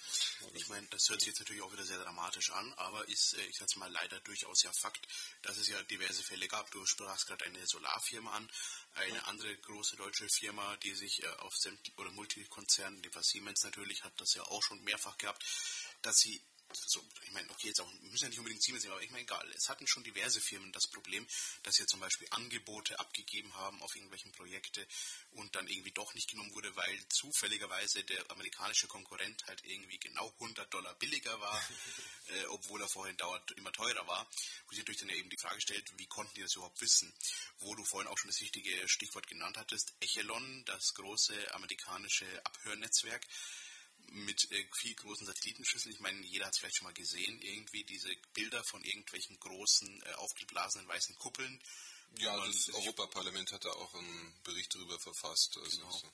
[0.54, 3.46] Ich meine, das hört sich jetzt natürlich auch wieder sehr dramatisch an, aber ist, äh,
[3.46, 5.08] ich sag's mal, leider durchaus ja Fakt,
[5.42, 6.70] dass es ja diverse Fälle gab.
[6.72, 8.50] Du sprachst gerade eine Solarfirma an,
[8.94, 9.24] eine ja.
[9.24, 14.14] andere große deutsche Firma, die sich äh, auf sämtliche oder Multikonzernen, die Siemens natürlich hat
[14.22, 15.44] das ja auch schon mehrfach gehabt,
[16.02, 19.04] dass sie so, ich meine, okay, jetzt auch, müssen ja nicht unbedingt Siemens nehmen, aber
[19.04, 19.48] ich meine, egal.
[19.56, 21.28] Es hatten schon diverse Firmen das Problem,
[21.64, 24.86] dass sie zum Beispiel Angebote abgegeben haben auf irgendwelchen Projekte
[25.32, 30.30] und dann irgendwie doch nicht genommen wurde, weil zufälligerweise der amerikanische Konkurrent halt irgendwie genau
[30.40, 31.62] 100 Dollar billiger war,
[32.28, 34.30] äh, obwohl er vorhin dauernd immer teurer war.
[34.66, 37.14] Wo sich natürlich dann eben die Frage stellt, wie konnten die das überhaupt wissen?
[37.60, 43.26] Wo du vorhin auch schon das wichtige Stichwort genannt hattest, Echelon, das große amerikanische Abhörnetzwerk,
[44.12, 44.40] mit
[44.80, 45.94] viel großen Satellitenschüsseln.
[45.94, 50.04] Ich meine, jeder hat es vielleicht schon mal gesehen, irgendwie diese Bilder von irgendwelchen großen,
[50.04, 51.62] äh, aufgeblasenen weißen Kuppeln.
[52.18, 55.58] Ja, das Europaparlament hat da auch einen Bericht darüber verfasst.
[55.58, 55.92] Also genau.
[55.92, 56.12] So.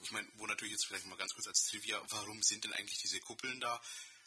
[0.00, 3.00] Ich meine, wo natürlich jetzt vielleicht mal ganz kurz als Trivia, warum sind denn eigentlich
[3.00, 3.80] diese Kuppeln da?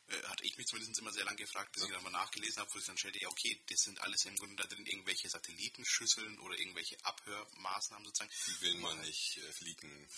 [0.10, 1.90] Äh, hatte ich mich zumindest immer sehr lange gefragt, bis ja.
[1.90, 4.36] ich dann mal nachgelesen habe, wo ich dann stellte, ja okay, das sind alles im
[4.38, 8.32] Grunde da drin irgendwelche Satellitenschüsseln oder irgendwelche Abhörmaßnahmen sozusagen.
[8.48, 10.10] Die will man nicht äh, fliegen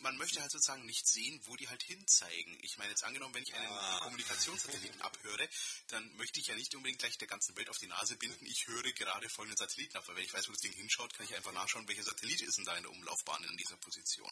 [0.00, 2.58] man möchte halt sozusagen nicht sehen, wo die halt hinzeigen.
[2.62, 4.00] Ich meine, jetzt angenommen, wenn ich einen ah.
[4.02, 5.48] Kommunikationssatelliten abhöre,
[5.88, 8.66] dann möchte ich ja nicht unbedingt gleich der ganzen Welt auf die Nase binden, ich
[8.66, 11.34] höre gerade folgenden Satelliten ab, weil wenn ich weiß, wo das Ding hinschaut, kann ich
[11.34, 14.30] einfach nachschauen, welcher Satellit ist denn da in der Umlaufbahn in dieser Position.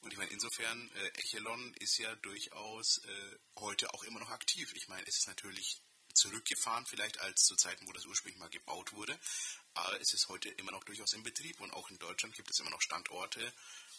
[0.00, 4.70] Und ich meine, insofern, äh, Echelon ist ja durchaus äh, heute auch immer noch aktiv.
[4.74, 5.80] Ich meine, es ist natürlich
[6.14, 9.18] zurückgefahren vielleicht als zu Zeiten, wo das ursprünglich mal gebaut wurde.
[9.74, 12.60] Aber es ist heute immer noch durchaus in Betrieb und auch in Deutschland gibt es
[12.60, 13.52] immer noch Standorte,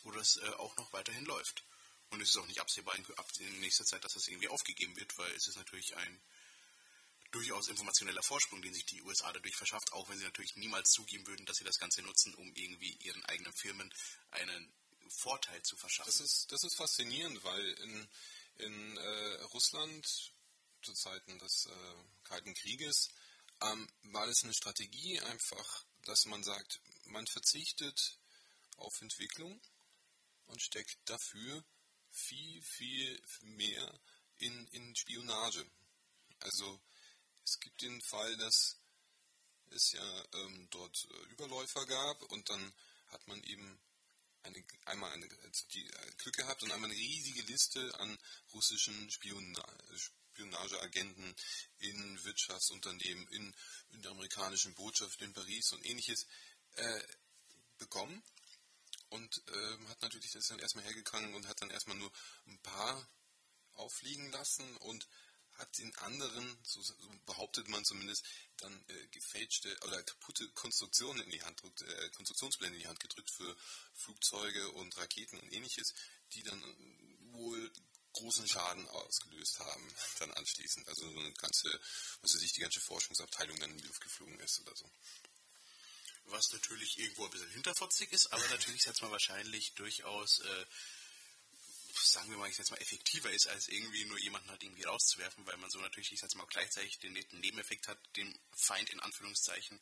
[0.06, 1.65] wo das äh, auch noch weiterhin läuft.
[2.12, 3.06] Und es ist auch nicht absehbar in,
[3.39, 6.22] in nächster Zeit, dass das irgendwie aufgegeben wird, weil es ist natürlich ein
[7.32, 11.28] durchaus informationeller Vorsprung, den sich die USA dadurch verschafft, auch wenn sie natürlich niemals zugeben
[11.28, 13.94] würden, dass sie das Ganze nutzen, um irgendwie ihren eigenen Firmen
[14.32, 14.74] einen
[15.10, 16.12] Vorteil zu verschaffen.
[16.12, 18.08] Das ist, das ist faszinierend, weil in,
[18.60, 20.32] in äh, Russland
[20.82, 23.10] zu Zeiten des äh, Kalten Krieges
[23.62, 28.18] ähm, war es eine Strategie einfach, dass man sagt, man verzichtet
[28.78, 29.60] auf Entwicklung
[30.47, 31.63] und steckt dafür
[32.12, 33.99] viel, viel mehr
[34.38, 35.65] in, in Spionage.
[36.39, 36.81] Also
[37.43, 38.77] es gibt den Fall, dass
[39.71, 42.73] es ja ähm, dort äh, Überläufer gab und dann
[43.08, 43.79] hat man eben
[44.43, 48.17] eine, einmal eine, also die, äh, Glück gehabt und einmal eine riesige Liste an
[48.53, 49.65] russischen Spiona
[50.36, 51.34] Spionageagenten
[51.79, 53.55] in Wirtschaftsunternehmen, in,
[53.91, 56.27] in der amerikanischen Botschaft in Paris und ähnliches
[56.73, 57.01] äh,
[57.77, 58.21] bekommen
[59.15, 62.12] und ähm, hat natürlich das dann erstmal hergegangen und hat dann erstmal nur
[62.47, 63.08] ein paar
[63.73, 65.08] auffliegen lassen und
[65.54, 66.93] hat den anderen, so, so
[67.25, 68.25] behauptet man zumindest,
[68.58, 72.99] dann äh, gefälschte oder kaputte Konstruktionen in die Hand drückt, äh, Konstruktionspläne in die Hand
[72.99, 73.56] gedrückt für
[73.93, 75.93] Flugzeuge und Raketen und ähnliches,
[76.34, 76.62] die dann
[77.32, 77.71] wohl
[78.12, 80.88] großen Schaden ausgelöst haben, dann anschließend.
[80.89, 81.69] Also so eine ganze,
[82.21, 84.89] was weiß ich, die ganze Forschungsabteilung dann in die Luft geflogen ist oder so
[86.26, 90.66] was natürlich irgendwo ein bisschen hinterfotzig ist, aber natürlich setzt man wahrscheinlich durchaus, äh,
[92.04, 95.46] sagen wir mal, ich jetzt mal effektiver ist, als irgendwie nur jemanden halt irgendwie rauszuwerfen,
[95.46, 99.00] weil man so natürlich, ich jetzt mal, gleichzeitig den netten Nebeneffekt hat, dem Feind in
[99.00, 99.80] Anführungszeichen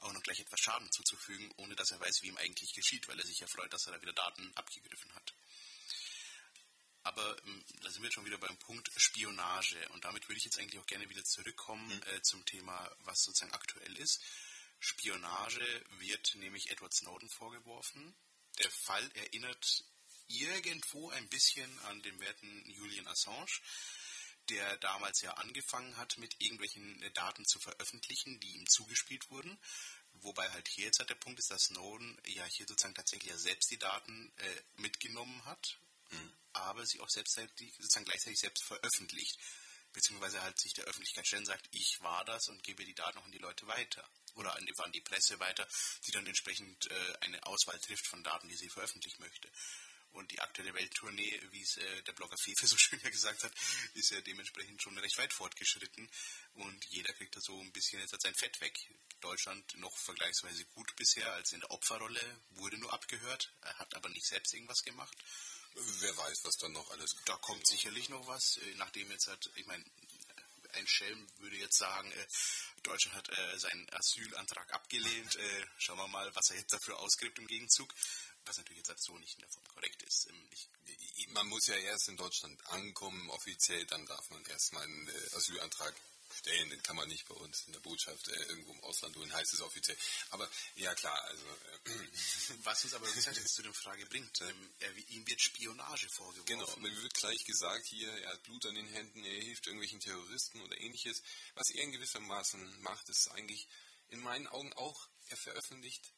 [0.00, 3.18] auch noch gleich etwas Schaden zuzufügen, ohne dass er weiß, wie ihm eigentlich geschieht, weil
[3.18, 5.34] er sich ja freut, dass er da wieder Daten abgegriffen hat.
[7.02, 9.88] Aber ähm, da sind wir schon wieder beim Punkt Spionage.
[9.90, 12.02] Und damit würde ich jetzt eigentlich auch gerne wieder zurückkommen mhm.
[12.14, 14.20] äh, zum Thema, was sozusagen aktuell ist.
[14.80, 18.14] Spionage wird nämlich Edward Snowden vorgeworfen.
[18.58, 19.84] Der Fall erinnert
[20.26, 23.60] irgendwo ein bisschen an den werten Julian Assange,
[24.48, 29.58] der damals ja angefangen hat, mit irgendwelchen Daten zu veröffentlichen, die ihm zugespielt wurden.
[30.14, 33.38] Wobei halt hier jetzt halt der Punkt ist, dass Snowden ja hier sozusagen tatsächlich ja
[33.38, 35.78] selbst die Daten äh, mitgenommen hat,
[36.10, 36.32] mhm.
[36.52, 39.38] aber sie auch selbst sozusagen gleichzeitig selbst veröffentlicht.
[39.92, 43.24] Beziehungsweise halt sich der Öffentlichkeit stellen sagt, ich war das und gebe die Daten auch
[43.24, 45.66] an die Leute weiter oder an die, an die Presse weiter,
[46.06, 49.50] die dann entsprechend äh, eine Auswahl trifft von Daten, die sie veröffentlichen möchte.
[50.12, 53.52] Und die aktuelle Welttournee, wie es äh, der Blogger Fefe so schön ja gesagt hat,
[53.94, 56.10] ist ja dementsprechend schon recht weit fortgeschritten.
[56.54, 58.76] Und jeder kriegt da so ein bisschen jetzt sein Fett weg.
[59.20, 64.26] Deutschland noch vergleichsweise gut bisher als in der Opferrolle, wurde nur abgehört, hat aber nicht
[64.26, 65.16] selbst irgendwas gemacht.
[65.74, 67.28] Wer weiß, was dann noch alles kommt.
[67.28, 69.84] Da kommt sicherlich noch was, äh, nachdem jetzt halt, ich meine,
[70.74, 72.26] ein Schelm würde jetzt sagen, äh,
[72.82, 75.36] Deutschland hat äh, seinen Asylantrag abgelehnt.
[75.36, 77.92] Äh, schauen wir mal, was er jetzt dafür ausgibt im Gegenzug.
[78.46, 80.28] Was natürlich jetzt so nicht in der Form korrekt ist.
[80.30, 85.08] Ähm, ich, man muss ja erst in Deutschland ankommen, offiziell, dann darf man erstmal einen
[85.08, 85.94] äh, Asylantrag
[86.32, 86.70] stellen.
[86.70, 89.52] Den kann man nicht bei uns in der Botschaft äh, irgendwo im Ausland tun, heißt
[89.52, 89.96] es offiziell.
[90.30, 91.46] Aber ja klar, also.
[91.46, 91.90] Äh,
[92.64, 96.46] Was uns aber jetzt zu der Frage bringt, ähm, er, ihm wird Spionage vorgeworfen.
[96.46, 100.00] Genau, mir wird gleich gesagt, hier, er hat Blut an den Händen, er hilft irgendwelchen
[100.00, 101.22] Terroristen oder ähnliches.
[101.54, 103.66] Was er in gewissermaßen macht, ist eigentlich
[104.08, 106.12] in meinen Augen auch, er veröffentlicht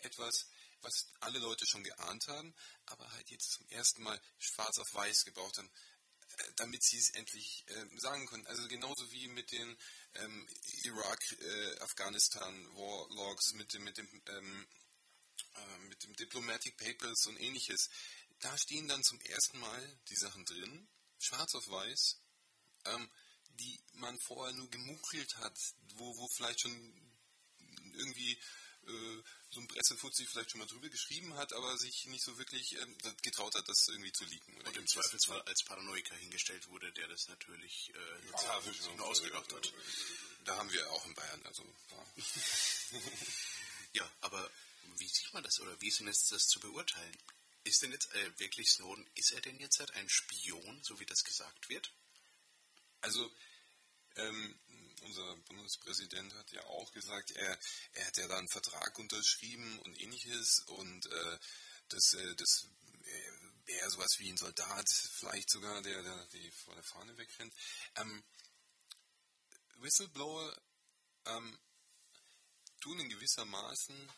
[0.00, 0.46] etwas,
[0.82, 2.54] was alle Leute schon geahnt haben,
[2.86, 5.70] aber halt jetzt zum ersten Mal schwarz auf weiß gebraucht haben
[6.56, 8.46] damit sie es endlich äh, sagen können.
[8.46, 9.76] Also genauso wie mit den
[10.14, 10.48] ähm,
[10.84, 11.78] Irak, äh,
[13.54, 14.66] mit dem, mit dem, ähm,
[15.54, 17.88] äh, mit dem Diplomatic Papers und ähnliches.
[18.40, 22.20] Da stehen dann zum ersten Mal die Sachen drin, schwarz auf weiß,
[22.86, 23.10] ähm,
[23.50, 25.58] die man vorher nur gemunkelt hat,
[25.96, 27.12] wo, wo vielleicht schon
[27.94, 28.38] irgendwie
[28.88, 32.76] äh, so ein Pressefuzzi vielleicht schon mal drüber geschrieben hat, aber sich nicht so wirklich
[32.76, 32.86] äh,
[33.22, 34.60] getraut hat, das irgendwie zu leaken.
[34.62, 39.52] Und im Zweifelsfall als Paranoiker hingestellt wurde, der das natürlich äh, ja, so nur ausgedacht
[39.52, 39.72] hat.
[40.44, 41.64] Da haben wir auch in Bayern, also.
[41.90, 42.22] Ja.
[43.92, 44.50] ja, aber
[44.96, 47.16] wie sieht man das oder wie ist denn jetzt das zu beurteilen?
[47.64, 51.06] Ist denn jetzt äh, wirklich Snowden, ist er denn jetzt halt ein Spion, so wie
[51.06, 51.92] das gesagt wird?
[53.00, 53.30] Also,
[54.16, 54.58] ähm,
[55.02, 57.58] unser Bundespräsident hat ja auch gesagt, er,
[57.92, 61.38] er hat ja da einen Vertrag unterschrieben und ähnliches und äh,
[61.88, 62.66] das, äh, das
[63.64, 64.86] wäre sowas wie ein Soldat,
[65.18, 67.54] vielleicht sogar, der, der die vor der Fahne wegrennt.
[67.96, 68.24] Ähm,
[69.76, 70.56] Whistleblower
[71.26, 71.58] ähm,
[72.80, 74.12] tun in gewisser Maßen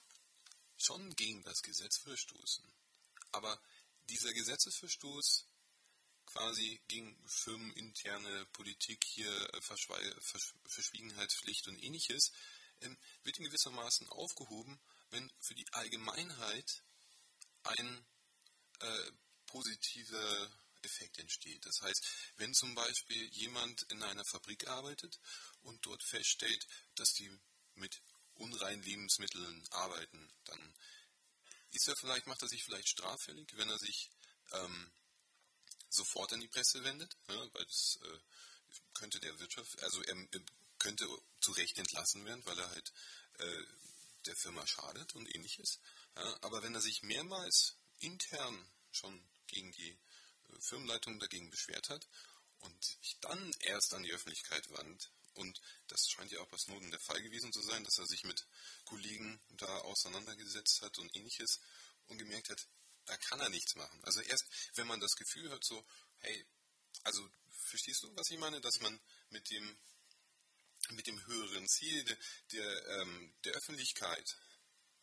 [0.76, 2.64] schon gegen das Gesetz verstoßen.
[3.32, 3.60] Aber
[4.08, 5.46] dieser Gesetzesverstoß
[6.32, 9.88] quasi gegen firmeninterne Politik hier, äh, Versch
[10.66, 12.32] Verschwiegenheitspflicht und ähnliches,
[12.82, 16.82] ähm, wird in gewisser Maßen aufgehoben, wenn für die Allgemeinheit
[17.64, 18.06] ein
[18.80, 19.12] äh,
[19.46, 20.50] positiver
[20.82, 21.64] Effekt entsteht.
[21.66, 25.18] Das heißt, wenn zum Beispiel jemand in einer Fabrik arbeitet
[25.62, 27.30] und dort feststellt, dass die
[27.74, 28.00] mit
[28.34, 30.74] unreinen Lebensmitteln arbeiten, dann
[31.72, 34.10] ist er vielleicht, macht er sich vielleicht straffällig, wenn er sich
[34.52, 34.90] ähm,
[35.90, 38.18] sofort an die Presse wendet, ja, weil das äh,
[38.94, 40.40] könnte der Wirtschaft, also er, er,
[40.79, 41.07] könnte
[41.40, 42.92] zu Recht entlassen werden, weil er halt
[43.38, 43.62] äh,
[44.24, 45.79] der Firma schadet und ähnliches.
[46.16, 52.09] Ja, aber wenn er sich mehrmals intern schon gegen die äh, Firmenleitung dagegen beschwert hat
[52.61, 56.90] und sich dann erst an die Öffentlichkeit wandt, und das scheint ja auch bei Snowden
[56.90, 58.46] der Fall gewesen zu sein, dass er sich mit
[58.85, 61.61] Kollegen da auseinandergesetzt hat und ähnliches
[62.09, 62.66] und gemerkt hat,
[63.06, 64.00] da kann er nichts machen.
[64.04, 65.84] Also erst, wenn man das Gefühl hat, so,
[66.18, 66.46] hey,
[67.04, 67.28] also
[67.70, 69.78] verstehst du, was ich meine, dass man mit dem
[70.90, 72.16] mit dem höheren Ziel der,
[72.52, 74.24] der, ähm, der Öffentlichkeit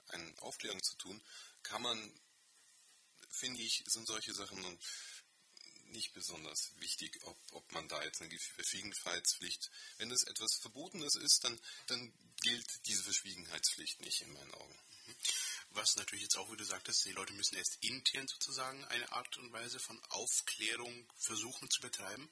[0.07, 1.21] eine Aufklärung zu tun,
[1.63, 2.19] kann man,
[3.29, 4.79] finde ich, sind solche Sachen
[5.85, 11.43] nicht besonders wichtig, ob, ob man da jetzt eine Verschwiegenheitspflicht, wenn das etwas Verbotenes ist,
[11.43, 14.79] dann, dann gilt diese Verschwiegenheitspflicht nicht in meinen Augen.
[15.05, 15.15] Mhm
[15.71, 19.37] was natürlich jetzt auch, wie du sagtest, die Leute müssen erst intern sozusagen eine Art
[19.37, 22.29] und Weise von Aufklärung versuchen zu betreiben.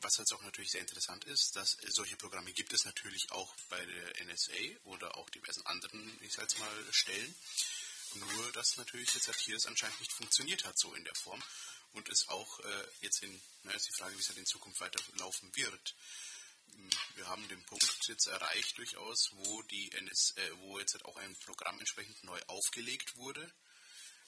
[0.00, 3.84] Was jetzt auch natürlich sehr interessant ist, dass solche Programme gibt es natürlich auch bei
[3.84, 4.52] der NSA
[4.84, 7.34] oder auch diversen anderen, ich sag mal, Stellen.
[8.14, 11.42] Nur, dass natürlich jetzt hier das anscheinend nicht funktioniert hat, so in der Form.
[11.92, 14.80] Und es auch äh, jetzt in, na, ist die Frage, wie es halt in Zukunft
[14.80, 15.94] weiterlaufen wird
[17.16, 21.16] wir haben den Punkt jetzt erreicht durchaus, wo die NS, äh, wo jetzt halt auch
[21.16, 23.52] ein Programm entsprechend neu aufgelegt wurde,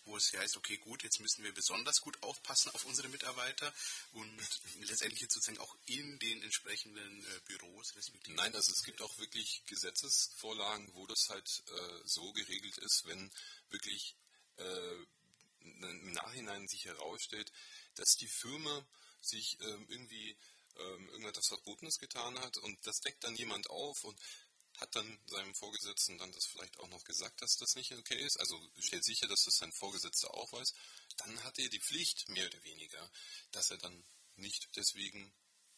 [0.04, 3.72] wo es heißt, okay, gut, jetzt müssen wir besonders gut aufpassen auf unsere Mitarbeiter
[4.12, 4.36] und
[4.80, 7.94] letztendlich jetzt sozusagen auch in den entsprechenden äh, Büros.
[8.28, 13.30] Nein, also es gibt auch wirklich Gesetzesvorlagen, wo das halt äh, so geregelt ist, wenn
[13.70, 14.16] wirklich
[14.56, 15.06] äh,
[15.62, 17.52] im Nachhinein sich herausstellt,
[17.94, 18.84] dass die Firma
[19.20, 20.36] sich ähm, irgendwie
[20.78, 24.18] ähm, irgendetwas Verbotenes getan hat und das deckt dann jemand auf und
[24.78, 28.38] hat dann seinem Vorgesetzten dann das vielleicht auch noch gesagt, dass das nicht okay ist,
[28.38, 30.72] also stellt sicher, dass das sein Vorgesetzter auch weiß,
[31.18, 33.10] dann hat er die Pflicht, mehr oder weniger,
[33.52, 34.04] dass er dann
[34.36, 35.32] nicht deswegen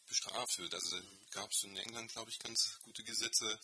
[0.05, 0.73] bestraft wird.
[0.73, 1.01] Also
[1.31, 3.59] gab es in England, glaube ich, ganz gute Gesetze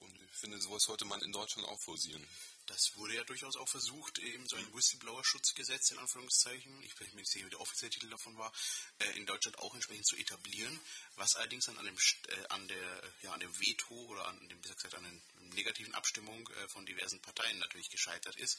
[0.00, 2.26] und ich finde, sowas sollte man in Deutschland auch forcieren.
[2.66, 7.20] Das wurde ja durchaus auch versucht, eben so ein Whistleblower-Schutzgesetz in Anführungszeichen, ich bin mir
[7.20, 8.52] nicht sicher, wie der offizielle Titel davon war,
[8.98, 10.78] äh, in Deutschland auch entsprechend zu etablieren,
[11.16, 14.58] was allerdings dann an dem, äh, an der, ja, an dem Veto oder an dem,
[14.58, 18.58] wie gesagt, an der negativen Abstimmung äh, von diversen Parteien natürlich gescheitert ist,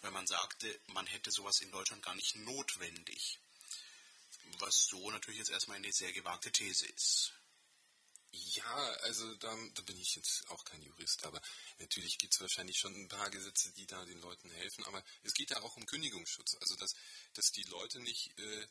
[0.00, 3.38] weil man sagte, man hätte sowas in Deutschland gar nicht notwendig.
[4.58, 7.32] Was so natürlich jetzt erstmal eine sehr gewagte These ist.
[8.34, 11.40] Ja, also da, da, bin ich jetzt auch kein Jurist, aber
[11.78, 15.34] natürlich gibt es wahrscheinlich schon ein paar Gesetze, die da den Leuten helfen, aber es
[15.34, 16.94] geht ja auch um Kündigungsschutz, also dass,
[17.34, 18.66] dass die Leute nicht äh,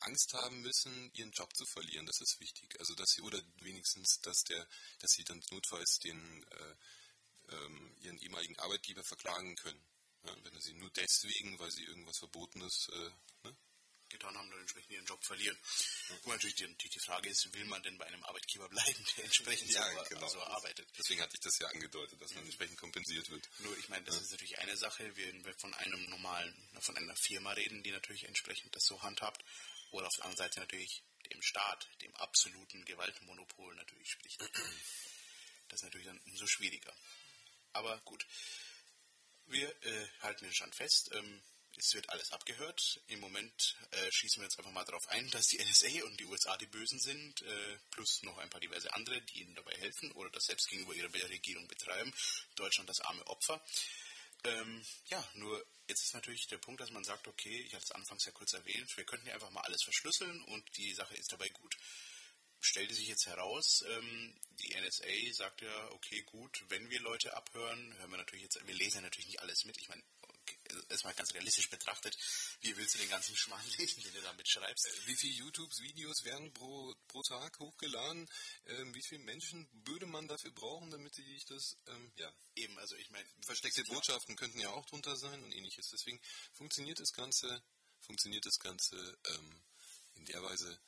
[0.00, 2.78] Angst haben müssen, ihren Job zu verlieren, das ist wichtig.
[2.80, 4.66] Also dass sie, oder wenigstens, dass der,
[4.98, 6.74] dass sie dann notfalls den äh,
[7.50, 9.84] ähm, ihren ehemaligen Arbeitgeber verklagen können.
[10.24, 13.10] Ja, wenn sie nur deswegen, weil sie irgendwas Verbotenes äh,
[13.44, 13.56] ne,
[14.14, 15.56] getan haben, dann entsprechend ihren Job verlieren.
[16.24, 19.70] Und natürlich die, die, Frage ist, will man denn bei einem Arbeitgeber bleiben, der entsprechend
[19.70, 20.28] ja, so, genau.
[20.28, 20.88] so arbeitet?
[20.96, 22.50] Deswegen hatte ich das ja angedeutet, dass man mhm.
[22.50, 23.48] entsprechend kompensiert wird.
[23.60, 24.22] Nur, ich meine, das ja.
[24.22, 28.24] ist natürlich eine Sache, wenn wir von einem normalen, von einer Firma reden, die natürlich
[28.24, 29.44] entsprechend das so handhabt,
[29.90, 34.40] oder auf der anderen Seite natürlich dem Staat, dem absoluten Gewaltmonopol natürlich spricht.
[35.68, 36.92] Das ist natürlich dann umso schwieriger.
[37.72, 38.26] Aber gut,
[39.46, 41.10] wir äh, halten den Stand fest.
[41.12, 41.42] Ähm,
[41.76, 43.00] es wird alles abgehört.
[43.08, 46.26] Im Moment äh, schießen wir jetzt einfach mal darauf ein, dass die NSA und die
[46.26, 50.12] USA die Bösen sind, äh, plus noch ein paar diverse andere, die ihnen dabei helfen
[50.12, 52.12] oder das selbst gegenüber ihrer Regierung betreiben.
[52.54, 53.62] Deutschland das arme Opfer.
[54.44, 57.92] Ähm, ja, nur jetzt ist natürlich der Punkt, dass man sagt, okay, ich hatte es
[57.92, 61.32] anfangs ja kurz erwähnt, wir könnten ja einfach mal alles verschlüsseln und die Sache ist
[61.32, 61.76] dabei gut.
[62.60, 67.94] Stellte sich jetzt heraus, ähm, die NSA sagt ja, okay, gut, wenn wir Leute abhören,
[67.98, 69.76] hören wir natürlich jetzt, wir lesen ja natürlich nicht alles mit.
[69.80, 70.02] Ich meine,
[70.88, 72.16] erstmal ganz realistisch betrachtet,
[72.60, 74.86] wie willst du den ganzen Schmarrn lesen, den du damit schreibst?
[74.86, 78.28] Äh, wie viele YouTube-Videos werden pro, pro Tag hochgeladen?
[78.66, 82.32] Ähm, wie viele Menschen würde man dafür brauchen, damit ich das, ähm, ja.
[82.56, 83.28] Eben, also ich meine.
[83.46, 85.88] Versteckte Botschaften könnten ja auch drunter sein und ähnliches.
[85.90, 86.20] Deswegen
[86.52, 87.62] funktioniert das Ganze,
[88.00, 89.62] funktioniert das Ganze ähm,
[90.14, 90.78] in der Weise,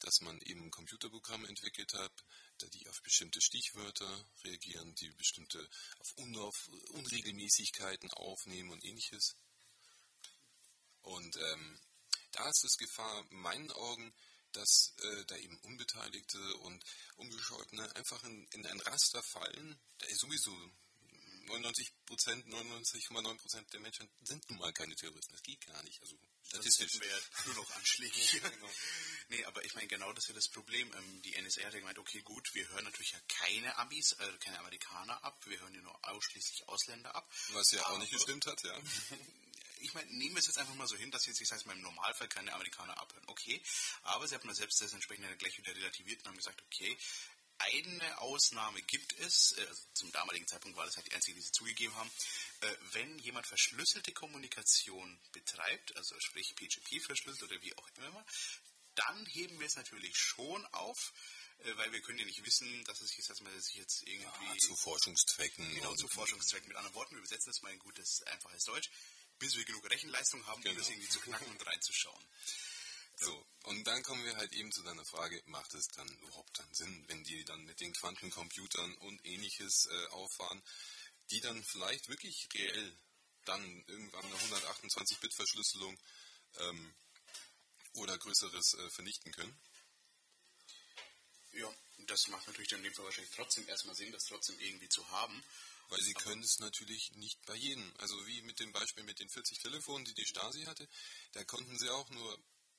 [0.00, 2.12] dass man eben Computerprogramme entwickelt hat,
[2.74, 5.68] die auf bestimmte Stichwörter reagieren, die bestimmte
[5.98, 9.36] auf Unregelmäßigkeiten aufnehmen und ähnliches.
[11.02, 11.80] Und ähm,
[12.32, 14.12] da ist es Gefahr in meinen Augen,
[14.52, 16.82] dass äh, da eben Unbeteiligte und
[17.16, 20.52] Ungescholtene einfach in, in ein Raster fallen, da sowieso
[21.46, 25.32] 99 Prozent, 99,9 Prozent der Menschen sind nun mal keine Terroristen.
[25.32, 26.00] Das geht gar nicht.
[26.00, 26.92] Also statistisch.
[26.92, 28.20] Das wäre nur noch Anschläge.
[28.20, 28.70] ja, genau.
[29.28, 30.92] Nee, aber ich meine, genau das ist ja das Problem.
[30.94, 34.38] Ähm, die NSA hat ja gemeint, okay, gut, wir hören natürlich ja keine Amis, äh,
[34.38, 37.28] keine Amerikaner ab, wir hören ja nur ausschließlich Ausländer ab.
[37.48, 38.78] Was ja aber, auch nicht gestimmt hat, ja.
[39.80, 41.74] ich meine, nehmen wir es jetzt einfach mal so hin, dass jetzt, ich sage mal,
[41.74, 43.24] im Normalfall keine Amerikaner abhören.
[43.26, 43.60] Okay,
[44.02, 46.96] aber sie haben selbst das entsprechend gleich wieder relativiert und haben gesagt, okay,
[47.58, 51.42] eine Ausnahme gibt es, äh, also zum damaligen Zeitpunkt war das halt die einzige, die
[51.42, 52.10] sie zugegeben haben,
[52.60, 58.26] äh, wenn jemand verschlüsselte Kommunikation betreibt, also sprich PGP verschlüsselt oder wie auch immer,
[58.94, 61.12] dann heben wir es natürlich schon auf,
[61.58, 64.46] äh, weil wir können ja nicht wissen, dass es jetzt, dass man sich jetzt irgendwie...
[64.46, 65.74] Ja, zu Forschungszwecken.
[65.74, 66.68] Genau, zu Forschungszwecken.
[66.68, 68.90] Mit anderen Worten, wir übersetzen das mal in gutes, einfaches Deutsch,
[69.38, 70.74] bis wir genug Rechenleistung haben, genau.
[70.74, 72.24] um das irgendwie zu knacken und reinzuschauen.
[73.18, 76.74] So, und dann kommen wir halt eben zu deiner Frage, macht es dann überhaupt dann
[76.74, 80.62] Sinn, wenn die dann mit den Quantencomputern und ähnliches äh, auffahren,
[81.30, 82.98] die dann vielleicht wirklich reell
[83.46, 85.98] dann irgendwann eine 128-Bit-Verschlüsselung
[86.58, 86.94] ähm,
[87.94, 89.58] oder Größeres äh, vernichten können?
[91.52, 91.72] Ja,
[92.06, 95.08] das macht natürlich dann in dem Fall wahrscheinlich trotzdem erstmal Sinn, das trotzdem irgendwie zu
[95.10, 95.42] haben.
[95.88, 97.94] Weil sie können es natürlich nicht bei jedem.
[97.98, 100.86] Also wie mit dem Beispiel mit den 40 Telefonen, die die Stasi hatte,
[101.32, 102.38] da konnten sie auch nur,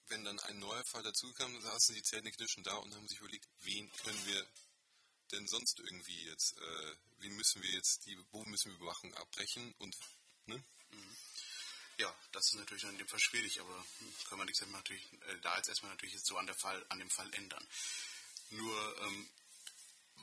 [0.09, 3.47] wenn dann ein neuer Fall dazukam, saßen die Zähne knirschen da und haben sich überlegt,
[3.61, 4.47] wen können wir
[5.31, 9.73] denn sonst irgendwie jetzt, äh, wie müssen wir jetzt die, wo müssen wir Überwachung abbrechen
[9.79, 9.97] und,
[10.45, 10.63] ne?
[10.91, 11.17] Mhm.
[11.97, 13.85] Ja, das ist natürlich in dem Fall schwierig, aber
[14.29, 16.99] kann man nichts natürlich, äh, da jetzt erstmal natürlich jetzt so an, der Fall, an
[16.99, 17.67] dem Fall ändern.
[18.51, 19.29] Nur ähm,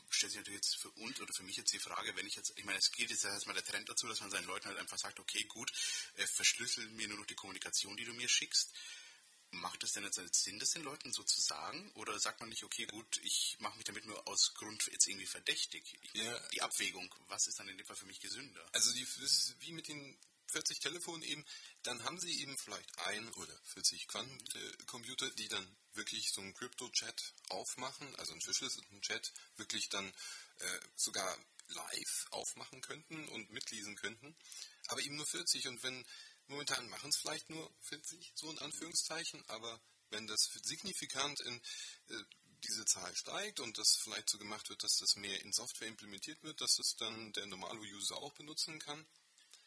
[0.09, 2.53] stellt sich natürlich jetzt für uns oder für mich jetzt die Frage, wenn ich jetzt,
[2.57, 4.99] ich meine, es geht jetzt erstmal der Trend dazu, dass man seinen Leuten halt einfach
[4.99, 5.71] sagt, okay, gut,
[6.15, 8.73] äh, verschlüssel mir nur noch die Kommunikation, die du mir schickst.
[9.55, 11.91] Macht es denn jetzt Sinn, das den Leuten so zu sagen?
[11.95, 15.27] Oder sagt man nicht, okay, gut, ich mache mich damit nur aus Grund jetzt irgendwie
[15.27, 15.99] verdächtig?
[16.03, 16.39] Ich ja.
[16.51, 18.65] Die Abwägung, was ist dann in dem Fall für mich gesünder?
[18.73, 21.45] Also die, das ist wie mit den 40 Telefone eben,
[21.83, 27.35] dann haben sie eben vielleicht ein oder 40 Quantencomputer, die dann wirklich so einen Crypto-Chat
[27.49, 30.07] aufmachen, also einen verschlüsselten Chat wirklich dann
[30.59, 31.37] äh, sogar
[31.69, 34.37] live aufmachen könnten und mitlesen könnten,
[34.89, 36.05] aber eben nur 40 und wenn
[36.47, 39.81] momentan machen es vielleicht nur 40, so in Anführungszeichen, aber
[40.11, 41.61] wenn das signifikant in
[42.09, 42.23] äh,
[42.69, 46.43] diese Zahl steigt und das vielleicht so gemacht wird, dass das mehr in Software implementiert
[46.43, 49.07] wird, dass es dann der normale User auch benutzen kann,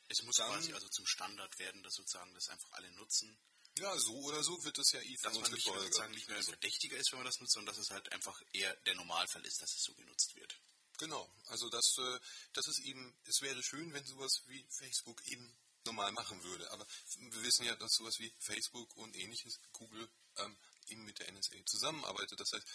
[0.10, 3.38] es muss dann, quasi also zum Standard werden, dass sozusagen das einfach alle nutzen.
[3.78, 6.98] Ja, so oder so wird es ja eh Dass man nicht, sozusagen nicht mehr Verdächtiger
[6.98, 9.76] ist, wenn man das nutzt, sondern dass es halt einfach eher der Normalfall ist, dass
[9.76, 10.60] es so genutzt wird.
[10.98, 12.20] Genau, also das, äh,
[12.54, 15.56] das ist eben, es wäre schön, wenn sowas wie Facebook eben
[15.88, 16.70] normal machen würde.
[16.72, 16.86] Aber
[17.18, 20.08] wir wissen ja, dass sowas wie Facebook und ähnliches, Google,
[20.38, 20.58] ähm,
[20.90, 22.40] eben mit der NSA zusammenarbeitet.
[22.40, 22.66] Das heißt,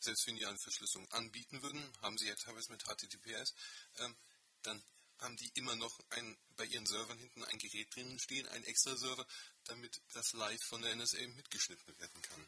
[0.00, 3.54] selbst wenn die eine Verschlüsselung anbieten würden, haben sie ja teilweise mit HTTPS,
[3.98, 4.16] ähm,
[4.62, 4.82] dann
[5.20, 8.96] haben die immer noch ein, bei ihren Servern hinten ein Gerät drinnen stehen, ein extra
[8.96, 9.26] Server,
[9.66, 12.46] damit das live von der NSA mitgeschnitten werden kann.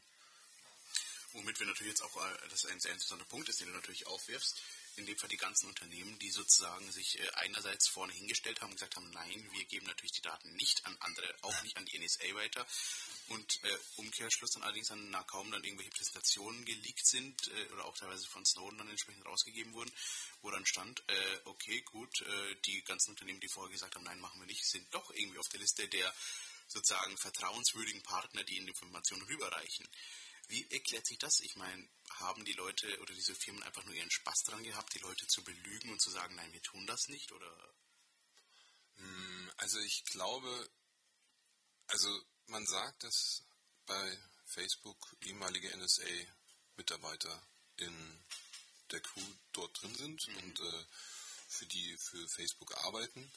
[1.33, 3.75] Womit wir natürlich jetzt auch, äh, das ist ein sehr interessanter Punkt ist, den du
[3.75, 4.61] natürlich aufwirfst,
[4.97, 8.77] in dem Fall die ganzen Unternehmen, die sozusagen sich äh, einerseits vorne hingestellt haben und
[8.77, 11.99] gesagt haben, nein, wir geben natürlich die Daten nicht an andere, auch nicht an die
[11.99, 12.67] NSA weiter.
[13.29, 17.85] Und äh, Umkehrschluss dann allerdings dann na, kaum dann irgendwelche Präsentationen geleakt sind äh, oder
[17.87, 19.93] auch teilweise von Snowden dann entsprechend rausgegeben wurden,
[20.43, 24.21] wo dann stand, äh, okay, gut, äh, die ganzen Unternehmen, die vorher gesagt haben, nein,
[24.21, 26.15] machen wir nicht, sind doch irgendwie auf der Liste der
[26.69, 29.87] sozusagen vertrauenswürdigen Partner, die in die Informationen rüberreichen.
[30.49, 31.41] Wie erklärt sich das?
[31.41, 35.01] Ich meine, haben die Leute oder diese Firmen einfach nur ihren Spaß dran gehabt, die
[35.01, 37.33] Leute zu belügen und zu sagen, nein, wir tun das nicht?
[37.33, 37.75] Oder?
[38.97, 40.71] Hm, also ich glaube,
[41.87, 42.09] also
[42.47, 43.45] man sagt, dass
[43.87, 47.43] bei Facebook ehemalige NSA-Mitarbeiter
[47.77, 48.25] in
[48.91, 50.37] der Crew dort drin sind mhm.
[50.37, 50.85] und äh,
[51.49, 53.31] für die für Facebook arbeiten.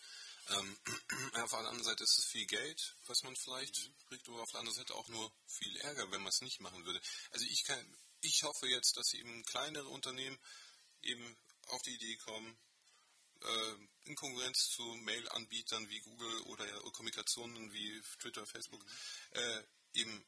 [0.50, 0.78] Ähm,
[1.34, 4.08] auf der anderen Seite ist es viel Geld, was man vielleicht mhm.
[4.08, 6.86] kriegt, aber auf der anderen Seite auch nur viel Ärger, wenn man es nicht machen
[6.86, 7.02] würde.
[7.32, 10.38] Also ich kann, ich hoffe jetzt, dass eben kleinere Unternehmen
[11.02, 11.38] eben
[11.68, 12.58] auf die Idee kommen,
[13.42, 13.76] äh,
[14.06, 18.92] in Konkurrenz zu Mail-Anbietern wie Google oder ja, Kommunikationen wie Twitter, Facebook, mhm.
[19.34, 20.26] äh, eben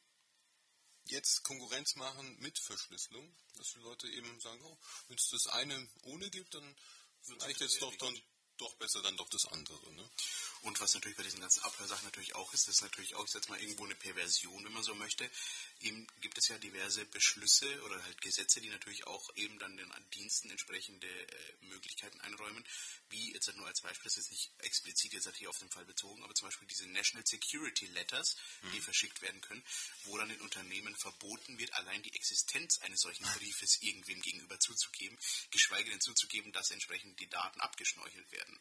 [1.04, 5.88] jetzt Konkurrenz machen mit Verschlüsselung, dass die Leute eben sagen, oh, wenn es das eine
[6.02, 6.76] ohne gibt, dann
[7.22, 8.22] vielleicht jetzt doch dann
[8.60, 9.92] doch besser dann doch das andere.
[9.94, 10.08] Ne?
[10.62, 13.60] Und was natürlich bei diesen ganzen Abhörsachen natürlich auch ist, ist natürlich auch jetzt mal
[13.60, 15.28] irgendwo eine Perversion, wenn man so möchte.
[15.80, 19.90] Eben gibt es ja diverse Beschlüsse oder halt Gesetze, die natürlich auch eben dann den
[20.14, 22.64] Diensten entsprechende äh, Möglichkeiten einräumen,
[23.08, 26.22] wie jetzt nur als Beispiel, das ist nicht explizit jetzt hier auf den Fall bezogen,
[26.22, 28.72] aber zum Beispiel diese National Security Letters, mhm.
[28.72, 29.62] die verschickt werden können,
[30.04, 35.18] wo dann den Unternehmen verboten wird, allein die Existenz eines solchen Briefes irgendwem gegenüber zuzugeben,
[35.50, 38.60] geschweige denn zuzugeben, dass entsprechend die Daten abgeschnorchelt werden.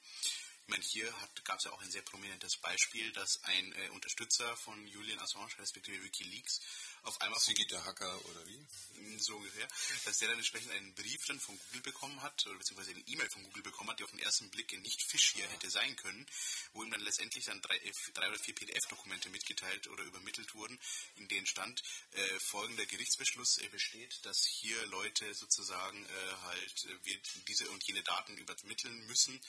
[0.69, 1.11] Ich meine, hier
[1.45, 5.57] gab es ja auch ein sehr prominentes Beispiel, dass ein äh, Unterstützer von Julian Assange,
[5.57, 6.59] respektive Wikileaks,
[7.01, 7.39] auf einmal...
[7.71, 8.57] Der Hacker oder wie?
[8.99, 9.67] Mm, so ungefähr.
[10.05, 13.27] Dass der dann entsprechend einen Brief dann von Google bekommen hat, oder beziehungsweise eine E-Mail
[13.31, 16.27] von Google bekommen hat, die auf den ersten Blick nicht Fisch hier hätte sein können,
[16.73, 20.79] wo ihm dann letztendlich dann drei, äh, drei oder vier PDF-Dokumente mitgeteilt oder übermittelt wurden,
[21.15, 27.19] in denen stand, äh, folgender Gerichtsbeschluss äh, besteht, dass hier Leute sozusagen äh, halt äh,
[27.47, 29.41] diese und jene Daten übermitteln müssen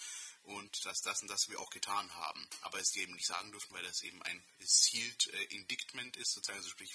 [0.43, 2.49] und dass das und das wir auch getan haben.
[2.63, 6.59] Aber es eben nicht sagen dürfen, weil das eben ein Sealed äh, Indictment ist, sozusagen,
[6.59, 6.95] also sprich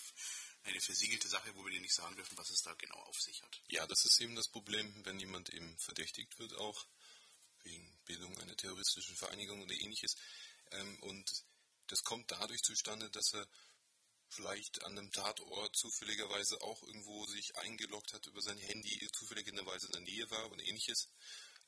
[0.63, 3.41] eine versiegelte Sache, wo wir dir nicht sagen dürfen, was es da genau auf sich
[3.43, 3.61] hat.
[3.69, 6.85] Ja, das ist eben das Problem, wenn jemand eben verdächtigt wird, auch
[7.63, 10.15] wegen Bildung einer terroristischen Vereinigung oder ähnliches.
[10.71, 11.31] Ähm, und
[11.87, 13.47] das kommt dadurch zustande, dass er
[14.29, 19.91] vielleicht an einem Tatort zufälligerweise auch irgendwo sich eingeloggt hat über sein Handy, zufälligerweise in
[19.93, 21.09] der Nähe war oder ähnliches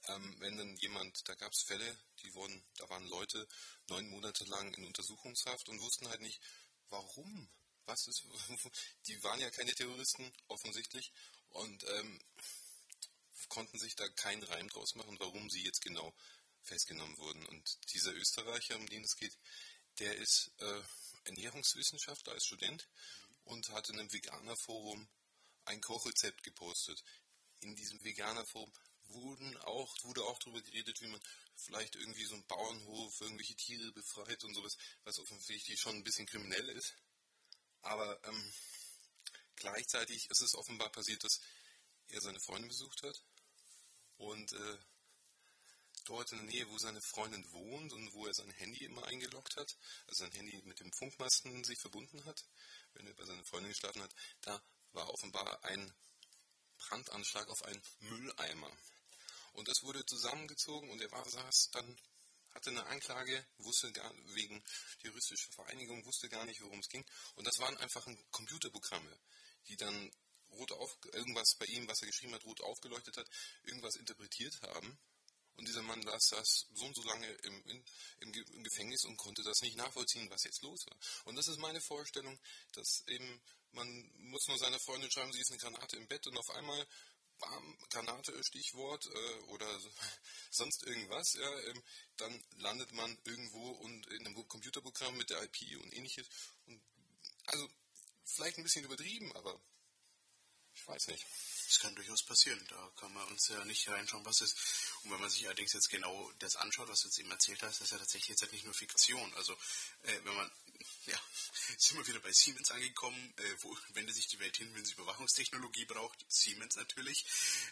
[0.07, 3.47] ähm, wenn dann jemand, da gab es Fälle, die wurden, da waren Leute
[3.89, 6.41] neun Monate lang in Untersuchungshaft und wussten halt nicht,
[6.89, 7.49] warum.
[7.85, 8.23] Was ist,
[9.07, 11.11] die waren ja keine Terroristen, offensichtlich,
[11.49, 12.19] und ähm,
[13.49, 16.13] konnten sich da keinen Reim draus machen, warum sie jetzt genau
[16.63, 17.45] festgenommen wurden.
[17.45, 19.37] Und dieser Österreicher, um den es geht,
[19.99, 20.81] der ist äh,
[21.25, 22.87] Ernährungswissenschaftler als Student
[23.45, 25.07] und hat in einem Veganerforum
[25.65, 27.03] ein Kochrezept gepostet.
[27.61, 28.71] In diesem Veganerforum
[29.09, 31.21] wurden auch, wurde auch darüber geredet, wie man
[31.55, 36.25] vielleicht irgendwie so einen Bauernhof, irgendwelche Tiere befreit und sowas, was offensichtlich schon ein bisschen
[36.25, 36.95] kriminell ist.
[37.81, 38.53] Aber ähm,
[39.55, 41.39] gleichzeitig ist es offenbar passiert, dass
[42.09, 43.23] er seine Freundin besucht hat
[44.17, 44.77] und äh,
[46.05, 49.55] dort in der Nähe, wo seine Freundin wohnt und wo er sein Handy immer eingeloggt
[49.57, 49.77] hat,
[50.07, 52.45] also sein Handy mit dem Funkmasten sich verbunden hat,
[52.93, 54.61] wenn er bei seiner Freundin geschlafen hat, da
[54.93, 55.93] war offenbar ein
[56.77, 58.71] Brandanschlag auf einen Mülleimer.
[59.57, 61.97] Und das wurde zusammengezogen und er war, saß dann,
[62.51, 64.63] hatte eine Anklage, wusste gar wegen
[65.01, 67.03] terroristischer Vereinigung, wusste gar nicht, worum es ging.
[67.35, 69.19] Und das waren einfach Computerprogramme,
[69.67, 70.11] die dann
[70.51, 73.27] rot auf, irgendwas bei ihm, was er geschrieben hat, rot aufgeleuchtet hat,
[73.63, 74.99] irgendwas interpretiert haben.
[75.55, 77.83] Und dieser Mann saß, saß so und so lange im, in,
[78.19, 80.97] im, Gefängnis und konnte das nicht nachvollziehen, was jetzt los war.
[81.25, 82.39] Und das ist meine Vorstellung,
[82.73, 83.41] dass eben
[83.71, 86.87] man muss nur seiner Freundin schreiben, sie ist eine Granate im Bett und auf einmal
[87.39, 89.67] bam, Granate, Stichwort äh, oder
[90.51, 91.83] sonst irgendwas, ja, ähm,
[92.17, 96.27] dann landet man irgendwo und in einem Computerprogramm mit der IP und ähnliches.
[96.65, 96.81] Und
[97.45, 97.67] also
[98.25, 99.59] vielleicht ein bisschen übertrieben, aber
[100.77, 101.25] ich weiß nicht.
[101.67, 102.63] Das kann durchaus passieren.
[102.69, 104.55] Da kann man uns ja nicht reinschauen, was ist.
[105.03, 107.81] Und wenn man sich allerdings jetzt genau das anschaut, was du jetzt eben erzählt hast,
[107.81, 109.33] das ist ja tatsächlich jetzt halt nicht nur Fiktion.
[109.35, 109.53] Also
[110.03, 110.51] äh, wenn man
[111.07, 111.19] ja,
[111.77, 113.33] sind wir wieder bei Siemens angekommen.
[113.37, 116.25] Äh, wo wendet sich die Welt hin, wenn sie Überwachungstechnologie braucht?
[116.29, 117.25] Siemens natürlich.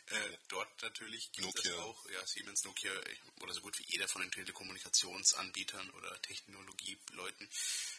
[0.07, 1.71] Äh, dort natürlich gibt Nokia.
[1.71, 2.91] es auch, ja, Siemens, Nokia
[3.41, 7.49] oder so gut wie jeder von den Telekommunikationsanbietern oder Technologieleuten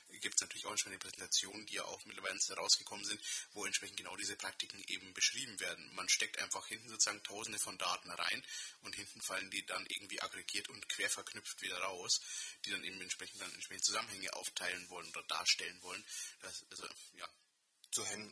[0.09, 3.21] gibt es natürlich auch schon eine Präsentation, die ja auch mittlerweile rausgekommen sind,
[3.53, 5.95] wo entsprechend genau diese Praktiken eben beschrieben werden.
[5.95, 8.45] Man steckt einfach hinten sozusagen tausende von Daten rein
[8.83, 12.21] und hinten fallen die dann irgendwie aggregiert und quer verknüpft wieder raus,
[12.65, 16.05] die dann eben entsprechend dann entsprechend Zusammenhänge aufteilen wollen oder darstellen wollen.
[16.41, 17.29] Das, also, ja,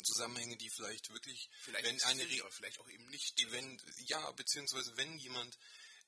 [0.02, 3.34] Zusammenhänge, die vielleicht wirklich, vielleicht wenn eine, aber vielleicht auch eben nicht.
[3.50, 5.58] Wenn, ja, beziehungsweise wenn jemand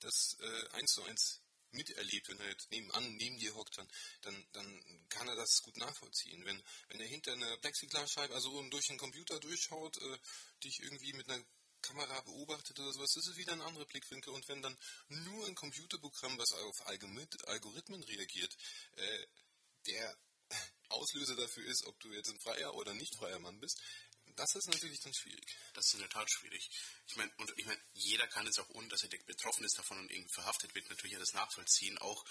[0.00, 1.40] das äh, eins zu eins
[1.72, 3.88] miterlebt, wenn er jetzt nebenan, neben dir hockt, dann,
[4.22, 6.44] dann, dann kann er das gut nachvollziehen.
[6.44, 10.18] Wenn, wenn er hinter einer Plexiglasscheibe, also durch den Computer durchschaut, äh,
[10.64, 11.44] dich irgendwie mit einer
[11.82, 14.32] Kamera beobachtet oder sowas, ist wieder ein anderer Blickwinkel.
[14.32, 14.76] Und wenn dann
[15.08, 18.56] nur ein Computerprogramm, was auf Algorithmen reagiert,
[18.96, 19.26] äh,
[19.86, 20.16] der
[20.88, 23.80] Auslöser dafür ist, ob du jetzt ein freier oder nicht freier Mann bist,
[24.36, 25.56] das ist natürlich dann schwierig.
[25.74, 26.70] Das ist in der Tat schwierig.
[27.06, 29.98] Ich meine, und ich meine, jeder kann es auch ohne, dass er betroffen ist davon
[29.98, 32.24] und irgendwie verhaftet wird, natürlich ja das nachvollziehen, auch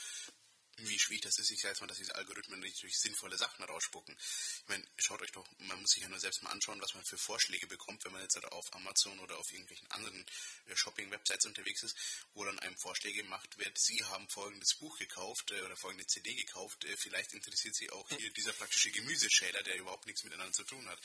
[0.77, 1.51] wie schwierig das ist.
[1.51, 4.15] Ich sage jetzt mal, dass diese Algorithmen natürlich sinnvolle Sachen rausspucken.
[4.17, 7.05] Ich meine, schaut euch doch, man muss sich ja nur selbst mal anschauen, was man
[7.05, 10.25] für Vorschläge bekommt, wenn man jetzt halt auf Amazon oder auf irgendwelchen anderen
[10.65, 11.95] äh, Shopping-Websites unterwegs ist,
[12.33, 16.33] wo dann einem Vorschläge gemacht wird, Sie haben folgendes Buch gekauft äh, oder folgende CD
[16.35, 20.63] gekauft, äh, vielleicht interessiert Sie auch hier dieser praktische Gemüseschäler, der überhaupt nichts miteinander zu
[20.63, 20.99] tun hat.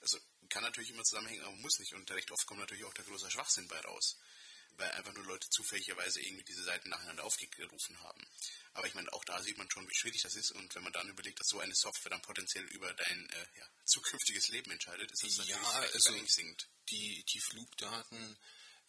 [0.00, 1.94] Also kann natürlich immer zusammenhängen, aber muss nicht.
[1.94, 4.16] Und recht oft kommt natürlich auch der große Schwachsinn bei raus
[4.80, 8.26] weil einfach nur Leute zufälligerweise irgendwie diese Seiten nacheinander aufgerufen haben.
[8.72, 10.52] Aber ich meine, auch da sieht man schon, wie schwierig das ist.
[10.52, 13.66] Und wenn man dann überlegt, dass so eine Software dann potenziell über dein äh, ja,
[13.84, 16.12] zukünftiges Leben entscheidet, ist das ja, natürlich also
[16.90, 18.38] die, die Flugdaten,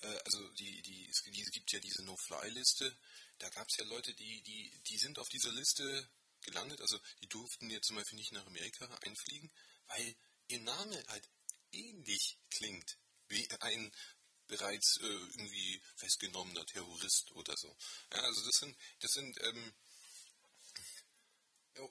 [0.01, 2.97] äh, also die, die, es gibt ja diese No-Fly-Liste.
[3.39, 6.09] Da gab es ja Leute, die, die, die sind auf dieser Liste
[6.41, 6.82] gelandet.
[6.82, 9.51] Also die durften jetzt zum Beispiel nicht nach Amerika einfliegen,
[9.88, 10.16] weil
[10.52, 11.30] ihr Name halt
[11.72, 12.97] ähnlich klingt
[13.30, 13.91] wie ein
[14.47, 17.74] bereits äh, irgendwie festgenommener Terrorist oder so.
[18.12, 19.74] Ja, also das sind, das sind, ähm,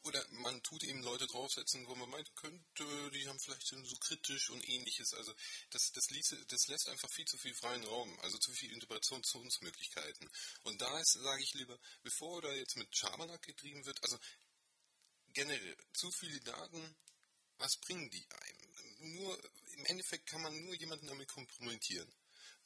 [0.03, 4.51] oder man tut eben Leute draufsetzen, wo man meint könnte, die haben vielleicht so kritisch
[4.51, 5.15] und ähnliches.
[5.15, 5.35] Also
[5.71, 10.31] das, das, ließe, das lässt einfach viel zu viel freien Raum, also zu viel Interpretationsmöglichkeiten.
[10.65, 14.19] Und da sage ich lieber, bevor da jetzt mit Schabernack getrieben wird, also
[15.33, 16.97] generell zu viele Daten,
[17.61, 19.15] was bringen die einem?
[19.15, 19.39] Nur
[19.73, 22.13] im Endeffekt kann man nur jemanden damit kompromittieren.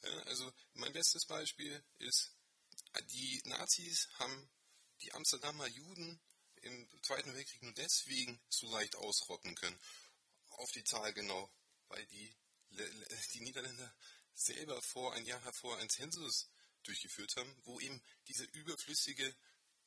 [0.03, 2.31] Ja, also mein bestes Beispiel ist,
[3.11, 4.49] die Nazis haben
[5.01, 6.19] die Amsterdamer Juden
[6.61, 9.79] im Zweiten Weltkrieg nur deswegen so leicht ausrotten können.
[10.49, 11.49] Auf die Zahl genau,
[11.89, 12.35] weil die,
[13.33, 13.93] die Niederländer
[14.33, 16.49] selber vor ein Jahr hervor ein Zensus
[16.83, 19.35] durchgeführt haben, wo eben diese überflüssige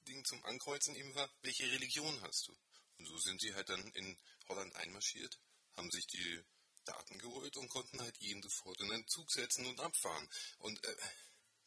[0.06, 2.56] Ding zum Ankreuzen eben war, welche Religion hast du?
[2.98, 4.18] Und so sind sie halt dann in
[4.48, 5.38] Holland einmarschiert,
[5.76, 6.42] haben sich die
[6.84, 10.28] Daten geholt und konnten halt jeden sofort in einen Zug setzen und abfahren.
[10.58, 10.96] Und äh,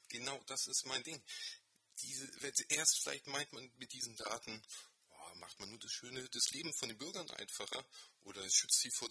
[0.09, 1.23] genau das ist mein Ding.
[2.01, 2.27] Diese,
[2.69, 4.61] erst vielleicht meint man mit diesen Daten,
[5.09, 7.85] oh, macht man nur das Schöne, das Leben von den Bürgern einfacher
[8.23, 9.09] oder schützt sie vor,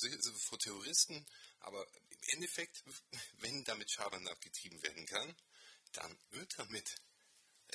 [0.49, 1.25] vor Terroristen.
[1.61, 2.83] Aber im Endeffekt,
[3.39, 5.37] wenn damit Schabernack getrieben werden kann,
[5.93, 6.97] dann wird damit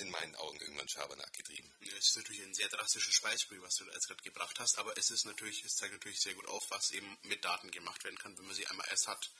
[0.00, 1.70] in meinen Augen irgendwann Schabernack getrieben.
[1.98, 5.10] Es ist natürlich ein sehr drastisches Beispiel, was du jetzt gerade gebracht hast, aber es
[5.10, 8.36] ist natürlich, es zeigt natürlich sehr gut auf, was eben mit Daten gemacht werden kann,
[8.38, 9.30] wenn man sie einmal erst hat.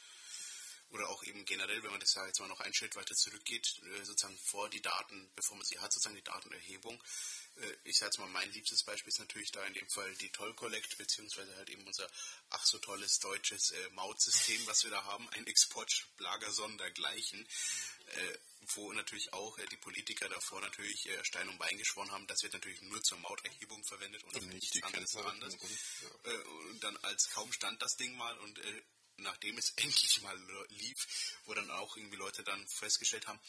[0.90, 4.04] Oder auch eben generell, wenn man das jetzt mal noch ein Schritt weiter zurückgeht, äh,
[4.04, 7.02] sozusagen vor die Daten, bevor man sie hat, sozusagen die Datenerhebung.
[7.56, 10.30] Äh, ich sage jetzt mal, mein liebstes Beispiel ist natürlich da in dem Fall die
[10.30, 12.08] Toll Collect, beziehungsweise halt eben unser
[12.50, 17.46] ach so tolles deutsches äh, Mautsystem, was wir da haben, ein Exportlager sondergleichen
[18.06, 18.38] äh,
[18.74, 22.42] wo natürlich auch äh, die Politiker davor natürlich äh, Stein und Bein geschworen haben, das
[22.42, 25.16] wird natürlich nur zur Mauterhebung verwendet und, und nichts anderes.
[25.16, 25.56] anderes.
[26.02, 26.32] Ja.
[26.32, 28.60] Äh, und dann als kaum stand das Ding mal und
[29.18, 30.38] nachdem es endlich mal
[30.70, 31.06] lief,
[31.44, 33.40] wo dann auch irgendwie Leute dann festgestellt haben,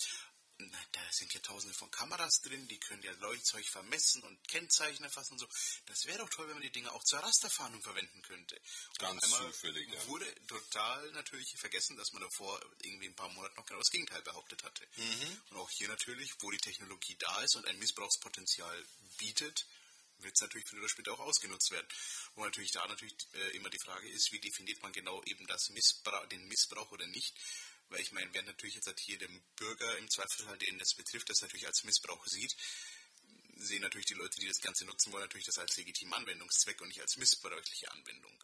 [0.91, 5.33] da sind ja tausende von Kameras drin, die können ja Leuchtzeug vermessen und Kennzeichen erfassen
[5.33, 5.47] und so.
[5.85, 8.59] Das wäre doch toll, wenn man die Dinge auch zur Rasterfahndung verwenden könnte.
[8.97, 10.07] Ganz zufällig, ja.
[10.07, 14.21] wurde total natürlich vergessen, dass man davor irgendwie ein paar Monate noch genau das Gegenteil
[14.23, 14.87] behauptet hatte.
[14.95, 15.41] Mhm.
[15.51, 18.85] Und auch hier natürlich, wo die Technologie da ist und ein Missbrauchspotenzial
[19.17, 19.67] bietet,
[20.19, 21.87] wird es natürlich früher oder später auch ausgenutzt werden.
[22.35, 25.69] Wo natürlich da natürlich äh, immer die Frage ist, wie definiert man genau eben das
[25.69, 27.33] Missbrauch, den Missbrauch oder nicht.
[27.89, 31.29] Weil ich meine, wer natürlich jetzt halt hier den Bürger im Zweifelsfall, den das betrifft,
[31.29, 32.53] das natürlich als Missbrauch sieht,
[33.55, 36.89] sehen natürlich die Leute, die das Ganze nutzen wollen, natürlich das als legitimen Anwendungszweck und
[36.89, 38.43] nicht als missbräuchliche Anwendung.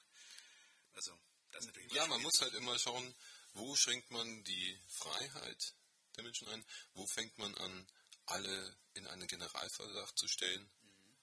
[0.93, 1.17] Also,
[1.51, 3.15] das ist natürlich Ja, man muss halt immer schauen,
[3.53, 5.73] wo schränkt man die Freiheit
[6.15, 7.87] der Menschen ein, wo fängt man an,
[8.25, 10.61] alle in einen Generalverdacht zu stellen.
[10.61, 11.15] Mhm.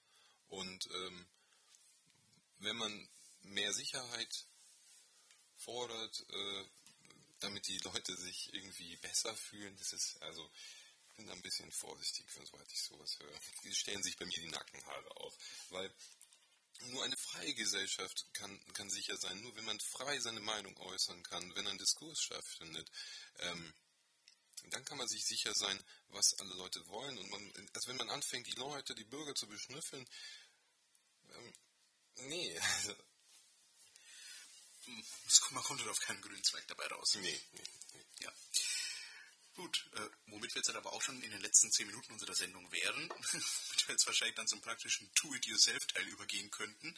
[0.49, 1.29] Und ähm,
[2.59, 3.09] wenn man
[3.43, 4.47] mehr Sicherheit
[5.57, 6.65] fordert, äh,
[7.41, 9.77] damit die Leute sich irgendwie besser fühlen.
[9.77, 10.51] Das ist, also,
[11.09, 13.41] ich bin da ein bisschen vorsichtig, sobald ich sowas höre.
[13.65, 15.35] Die stellen sich bei mir die Nackenhaare auf,
[15.71, 15.93] weil
[16.87, 21.23] nur eine freie Gesellschaft kann, kann sicher sein, nur wenn man frei seine Meinung äußern
[21.25, 22.91] kann, wenn ein Diskurs stattfindet,
[23.41, 23.75] ähm,
[24.71, 27.19] dann kann man sich sicher sein, was alle Leute wollen.
[27.19, 30.07] Und man, also wenn man anfängt, die Leute, die Bürger zu beschnüffeln,
[31.31, 31.53] ähm,
[32.29, 32.95] nee, also
[35.51, 37.15] man kommt halt auf keinen grünen Zweig dabei raus.
[37.15, 37.63] Nee, nee,
[37.93, 38.05] nee.
[38.21, 38.33] Ja.
[39.55, 42.71] Gut, äh, womit wir jetzt aber auch schon in den letzten zehn Minuten unserer Sendung
[42.73, 46.97] wären, damit wir jetzt wahrscheinlich dann zum praktischen Do-it-yourself-Teil übergehen könnten.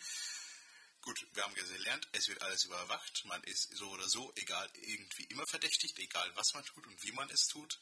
[1.00, 5.24] Gut, wir haben gelernt, es wird alles überwacht, man ist so oder so, egal, irgendwie
[5.24, 7.80] immer verdächtigt, egal was man tut und wie man es tut.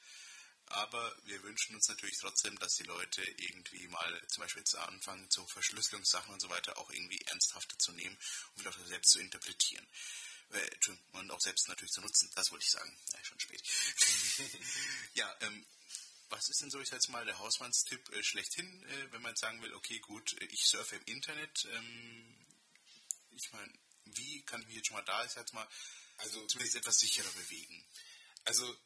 [0.71, 5.29] Aber wir wünschen uns natürlich trotzdem, dass die Leute irgendwie mal zum Beispiel jetzt anfangen,
[5.29, 8.17] zu Verschlüsselungssachen und so weiter auch irgendwie ernsthafter zu nehmen
[8.57, 9.87] und auch selbst zu interpretieren.
[10.51, 10.71] Äh,
[11.13, 12.97] und auch selbst natürlich zu nutzen, das wollte ich sagen.
[13.13, 13.63] Ja, schon spät.
[15.15, 15.67] ja, ähm,
[16.29, 19.35] was ist denn so, ich sag jetzt mal, der Hausmannstipp äh, schlechthin, äh, wenn man
[19.35, 22.47] sagen will, okay, gut, ich surfe im Internet, ähm,
[23.33, 23.73] ich meine,
[24.05, 25.69] wie kann ich mich jetzt schon mal da, ich sag mal,
[26.19, 27.85] also zumindest etwas sicherer bewegen?
[28.45, 28.77] Also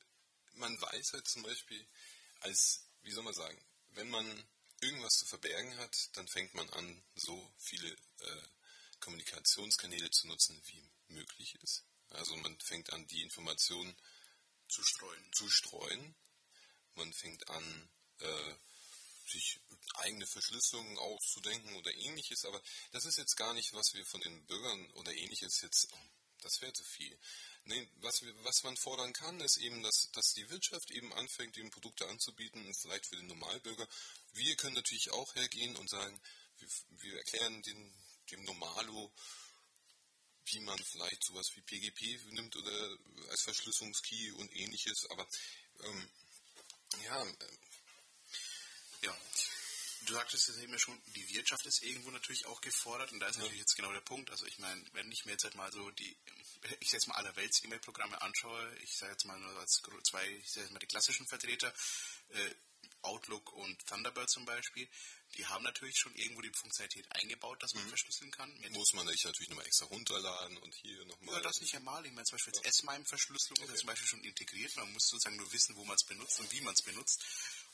[0.54, 1.86] man weiß halt zum Beispiel,
[2.40, 3.58] als, wie soll man sagen,
[3.90, 4.48] wenn man
[4.80, 8.42] irgendwas zu verbergen hat, dann fängt man an, so viele äh,
[9.00, 11.84] Kommunikationskanäle zu nutzen, wie möglich ist.
[12.10, 13.96] Also man fängt an, die Informationen
[14.68, 15.32] zu streuen.
[15.32, 16.14] Zu streuen.
[16.94, 18.54] Man fängt an, äh,
[19.26, 19.60] sich
[19.94, 24.46] eigene Verschlüsselungen auszudenken oder ähnliches, aber das ist jetzt gar nicht, was wir von den
[24.46, 26.10] Bürgern oder ähnliches jetzt, oh,
[26.42, 27.18] das wäre zu viel.
[27.66, 31.70] Nee, was, was man fordern kann, ist eben, dass, dass die Wirtschaft eben anfängt, eben
[31.70, 33.88] Produkte anzubieten, vielleicht für den Normalbürger.
[34.32, 36.20] Wir können natürlich auch hergehen und sagen,
[36.58, 36.68] wir,
[37.00, 37.94] wir erklären den,
[38.30, 39.10] dem Normalo,
[40.46, 42.98] wie man vielleicht sowas wie PGP nimmt oder
[43.30, 45.26] als Verschlüsselungskey und ähnliches, aber
[45.84, 46.08] ähm,
[47.04, 47.34] ja, äh,
[49.02, 49.16] ja,
[50.04, 53.36] du sagtest es eben schon, die Wirtschaft ist irgendwo natürlich auch gefordert und da ist
[53.36, 53.42] ja.
[53.42, 54.30] natürlich jetzt genau der Punkt.
[54.30, 56.16] Also ich meine, wenn ich mir jetzt halt mal so die,
[56.80, 60.50] ich sage jetzt mal allerwelts E-Mail-Programme anschaue, ich sage jetzt mal nur als zwei, ich
[60.50, 61.72] sage jetzt mal die klassischen Vertreter,
[62.30, 62.54] äh,
[63.02, 64.88] Outlook und Thunderbird zum Beispiel,
[65.36, 67.88] die haben natürlich schon irgendwo die Funktionalität eingebaut, dass man mhm.
[67.88, 68.50] verschlüsseln kann.
[68.70, 71.34] Muss man sich natürlich nochmal extra runterladen und hier nochmal.
[71.36, 72.04] Ja, das nicht einmal.
[72.06, 72.62] Ich meine, zum Beispiel ja.
[72.68, 73.64] S-MIME-Verschlüsselung okay.
[73.64, 74.76] ist ja zum Beispiel schon integriert.
[74.76, 77.24] Man muss sozusagen nur wissen, wo man es benutzt und wie man es benutzt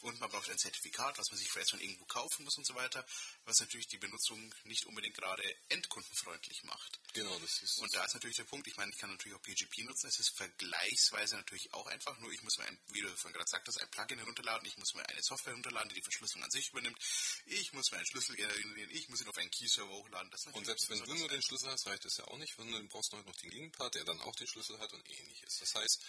[0.02, 2.74] und man braucht ein Zertifikat, was man sich vielleicht schon irgendwo kaufen muss und so
[2.74, 3.04] weiter,
[3.44, 7.00] was natürlich die Benutzung nicht unbedingt gerade endkundenfreundlich macht.
[7.12, 7.78] Genau, das ist.
[7.78, 10.18] Und da ist natürlich der Punkt, ich meine, ich kann natürlich auch PGP nutzen, es
[10.18, 13.80] ist vergleichsweise natürlich auch einfach, nur ich muss mir, ein, wie du vorhin gerade sagtest,
[13.80, 16.98] ein Plugin herunterladen, ich muss mir eine Software herunterladen, die die Verschlüsselung an sich übernimmt,
[17.46, 20.30] ich muss mir einen Schlüssel generieren, ich muss ihn auf einen Key-Server hochladen.
[20.52, 22.88] und selbst wenn du nur den Schlüssel hast, reicht das ja auch nicht, weil du
[22.88, 25.58] brauchst noch den Gegenpart, der dann auch den Schlüssel hat und ähnliches.
[25.58, 26.04] Das heißt,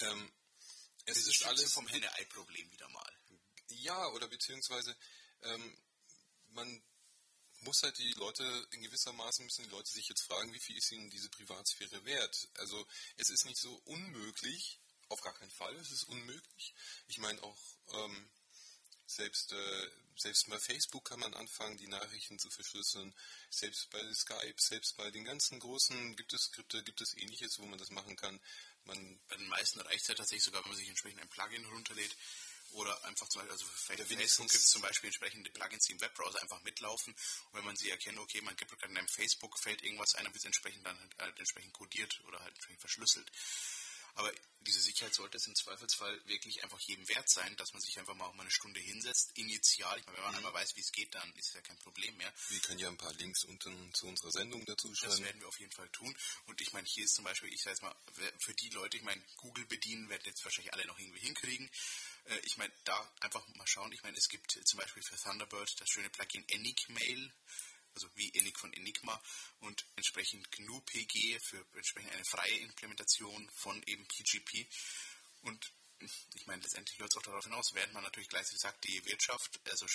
[0.00, 0.30] ähm,
[1.04, 3.17] es das ist alles vom Henne-Ei-Problem wieder mal.
[3.82, 4.96] Ja, oder beziehungsweise
[5.42, 5.78] ähm,
[6.48, 6.82] man
[7.60, 10.76] muss halt die Leute in gewisser Maße müssen die Leute sich jetzt fragen, wie viel
[10.76, 12.48] ist ihnen diese Privatsphäre wert?
[12.54, 16.74] Also es ist nicht so unmöglich, auf gar keinen Fall, es ist unmöglich.
[17.08, 17.58] Ich meine auch
[17.92, 18.30] ähm,
[19.06, 23.14] selbst äh, selbst bei Facebook kann man anfangen, die Nachrichten zu verschlüsseln.
[23.50, 27.66] Selbst bei Skype, selbst bei den ganzen großen gibt es Skripte, gibt es ähnliches, wo
[27.66, 28.40] man das machen kann.
[28.84, 31.64] Man, bei den meisten reicht es ja tatsächlich sogar, wenn man sich entsprechend ein Plugin
[31.64, 32.16] herunterlädt,
[32.72, 36.00] oder einfach zum Beispiel, also für Facebook gibt es zum Beispiel entsprechende Plugins, die im
[36.00, 37.14] Webbrowser einfach mitlaufen.
[37.14, 40.32] Und wenn man sie erkennt, okay, man gibt gerade in einem Facebook-Feld irgendwas ein, dann
[40.32, 43.30] wird es entsprechend dann halt entsprechend kodiert oder halt entsprechend verschlüsselt.
[44.18, 44.32] Aber
[44.66, 48.14] diese Sicherheit sollte es im Zweifelsfall wirklich einfach jedem wert sein, dass man sich einfach
[48.14, 49.96] mal auch mal eine Stunde hinsetzt, initial.
[49.96, 50.38] Ich meine, wenn man mhm.
[50.38, 52.32] einmal weiß, wie es geht, dann ist es ja kein Problem mehr.
[52.48, 55.12] Wir können ja ein paar Links unten zu unserer Sendung dazu schreiben.
[55.12, 56.12] Das werden wir auf jeden Fall tun.
[56.46, 57.94] Und ich meine, hier ist zum Beispiel, ich sage jetzt mal,
[58.40, 61.70] für die Leute, ich meine, Google bedienen werden jetzt wahrscheinlich alle noch irgendwie hinkriegen.
[62.24, 63.92] Äh, ich meine, da einfach mal schauen.
[63.92, 67.32] Ich meine, es gibt zum Beispiel für Thunderbird das schöne Plugin Enigmail,
[67.98, 69.20] also wie Enig von Enigma
[69.60, 74.66] und entsprechend GNU-PG für entsprechend eine freie Implementation von eben PGP.
[75.42, 75.72] Und
[76.34, 79.60] ich meine, letztendlich läuft es auch darauf hinaus, während man natürlich gleichzeitig sagt, die Wirtschaft,
[79.68, 79.86] also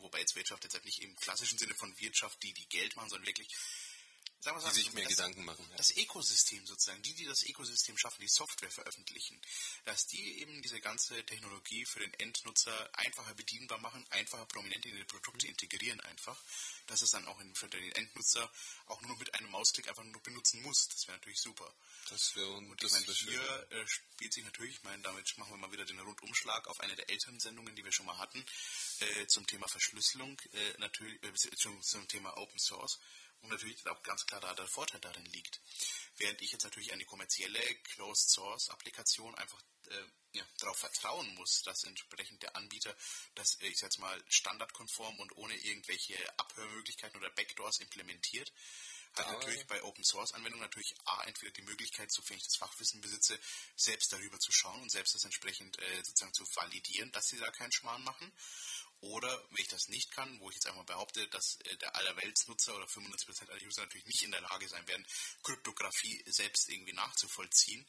[0.00, 3.10] wobei jetzt Wirtschaft jetzt halt nicht im klassischen Sinne von Wirtschaft, die die Geld machen,
[3.10, 3.54] sondern wirklich
[4.44, 5.66] sagen wir die sich mehr das, Gedanken machen.
[5.76, 9.40] Das Ökosystem sozusagen, die, die das Ökosystem schaffen, die Software veröffentlichen,
[9.86, 14.96] dass die eben diese ganze Technologie für den Endnutzer einfacher bedienbar machen, einfacher prominent in
[14.96, 16.36] die Produkte integrieren einfach,
[16.86, 18.50] dass es dann auch für den Endnutzer
[18.86, 20.88] auch nur mit einem Mausklick einfach nur benutzen muss.
[20.88, 21.72] Das wäre natürlich super.
[22.10, 25.52] Das wäre und das ich meine, hier äh, spielt sich natürlich, ich meine, damit machen
[25.52, 28.44] wir mal wieder den Rundumschlag auf eine der älteren Sendungen, die wir schon mal hatten,
[29.00, 31.32] äh, zum Thema Verschlüsselung, äh, natürlich äh,
[31.80, 33.00] zum Thema Open Source
[33.44, 35.60] und natürlich auch ganz klar da der Vorteil darin liegt.
[36.16, 41.62] Während ich jetzt natürlich die kommerzielle Closed Source Applikation einfach äh, ja, darauf vertrauen muss,
[41.62, 42.94] dass entsprechend der Anbieter
[43.34, 48.52] das, äh, ich jetzt mal, standardkonform und ohne irgendwelche Abhörmöglichkeiten oder Backdoors implementiert,
[49.16, 53.00] hat natürlich bei Open Source Anwendungen natürlich A, entweder die Möglichkeit, sofern ich das Fachwissen
[53.00, 53.38] besitze,
[53.76, 57.50] selbst darüber zu schauen und selbst das entsprechend äh, sozusagen zu validieren, dass sie da
[57.50, 58.32] keinen Schmarrn machen.
[59.04, 62.74] Oder, wenn ich das nicht kann, wo ich jetzt einmal behaupte, dass äh, der allerweltsnutzer
[62.74, 65.06] oder 95% aller User natürlich nicht in der Lage sein werden,
[65.42, 67.86] Kryptographie selbst irgendwie nachzuvollziehen,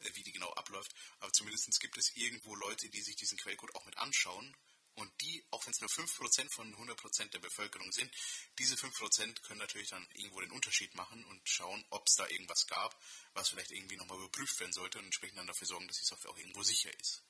[0.00, 0.92] äh, wie die genau abläuft.
[1.20, 4.54] Aber zumindest gibt es irgendwo Leute, die sich diesen Quellcode auch mit anschauen.
[4.94, 8.14] Und die, auch wenn es nur 5% von 100% der Bevölkerung sind,
[8.58, 12.66] diese 5% können natürlich dann irgendwo den Unterschied machen und schauen, ob es da irgendwas
[12.66, 12.94] gab,
[13.32, 16.30] was vielleicht irgendwie nochmal überprüft werden sollte und entsprechend dann dafür sorgen, dass die Software
[16.30, 17.22] auch irgendwo sicher ist.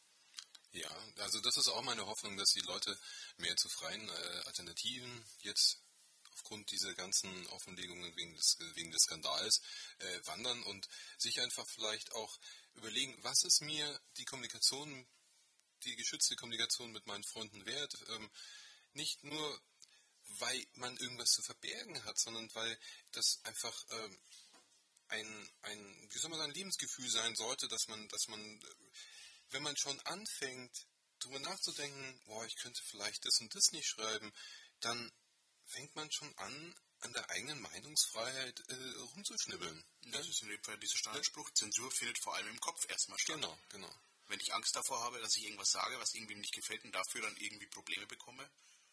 [0.72, 2.98] Ja, also das ist auch meine Hoffnung, dass die Leute
[3.36, 5.82] mehr zu freien äh, Alternativen jetzt
[6.32, 9.60] aufgrund dieser ganzen Offenlegungen wegen des, wegen des Skandals
[9.98, 12.40] äh, wandern und sich einfach vielleicht auch
[12.74, 15.06] überlegen, was ist mir die Kommunikation,
[15.84, 17.94] die geschützte Kommunikation mit meinen Freunden wert?
[18.08, 18.30] Ähm,
[18.94, 19.60] nicht nur,
[20.38, 22.78] weil man irgendwas zu verbergen hat, sondern weil
[23.12, 24.18] das einfach ähm,
[25.08, 28.60] ein, ein, wie soll man sagen, Lebensgefühl sein sollte, dass man, dass man
[29.52, 30.86] wenn man schon anfängt,
[31.20, 34.32] darüber nachzudenken, boah, ich könnte vielleicht das und das nicht schreiben,
[34.80, 35.12] dann
[35.66, 38.74] fängt man schon an, an der eigenen Meinungsfreiheit äh,
[39.14, 39.84] rumzuschnibbeln.
[40.12, 43.36] Das ist in dem Fall dieser Standardspruch, Zensur findet vor allem im Kopf erstmal statt.
[43.36, 43.92] Genau, genau.
[44.26, 47.22] Wenn ich Angst davor habe, dass ich irgendwas sage, was irgendwem nicht gefällt und dafür
[47.22, 48.48] dann irgendwie Probleme bekomme.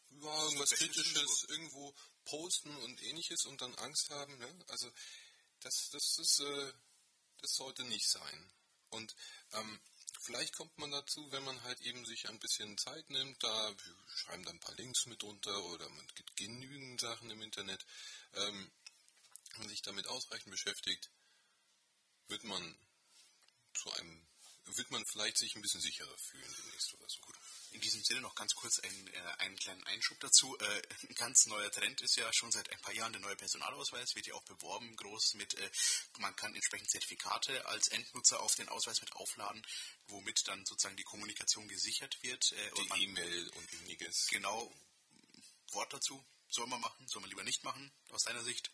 [0.09, 1.95] Ja, irgendwas Kritisches irgendwo
[2.25, 4.37] posten und ähnliches und dann Angst haben.
[4.37, 4.65] Ne?
[4.67, 4.91] Also
[5.61, 6.73] das, das, ist, äh,
[7.41, 8.51] das sollte nicht sein.
[8.89, 9.15] Und
[9.53, 9.79] ähm,
[10.21, 13.75] Vielleicht kommt man dazu, wenn man halt eben sich ein bisschen Zeit nimmt, da
[14.07, 17.85] schreiben da ein paar Links mit drunter oder man gibt genügend Sachen im Internet,
[18.33, 18.69] ähm,
[19.57, 21.09] man sich damit ausreichend beschäftigt,
[22.27, 22.77] wird man
[23.73, 24.27] zu einem,
[24.65, 27.19] wird man vielleicht sich ein bisschen sicherer fühlen demnächst oder so.
[27.21, 27.35] Gut.
[27.71, 30.57] In diesem Sinne noch ganz kurz ein, äh, einen kleinen Einschub dazu.
[30.57, 34.15] Äh, ein ganz neuer Trend ist ja schon seit ein paar Jahren der neue Personalausweis,
[34.15, 35.69] wird ja auch beworben, groß mit, äh,
[36.17, 39.65] man kann entsprechend Zertifikate als Endnutzer auf den Ausweis mit aufladen,
[40.07, 42.51] womit dann sozusagen die Kommunikation gesichert wird.
[42.53, 44.27] Äh, die E-Mail und ähnliches.
[44.29, 44.73] Genau,
[45.71, 48.71] Wort dazu, soll man machen, soll man lieber nicht machen, aus deiner Sicht?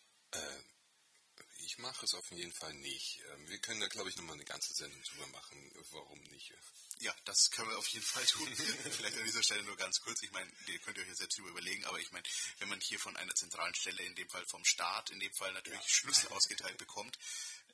[1.58, 3.20] Ich mache es auf jeden Fall nicht.
[3.32, 5.72] Ähm, wir können da, glaube ich, nochmal eine ganze Sendung drüber machen.
[5.90, 6.52] Warum nicht?
[7.00, 8.48] Ja, das können wir auf jeden Fall tun.
[8.56, 10.22] Vielleicht an dieser Stelle nur ganz kurz.
[10.22, 12.24] Ich meine, ihr könnt euch jetzt selbst überlegen, aber ich meine,
[12.58, 15.52] wenn man hier von einer zentralen Stelle, in dem Fall vom Staat, in dem Fall
[15.52, 15.88] natürlich ja.
[15.88, 17.18] Schlüssel ausgeteilt bekommt,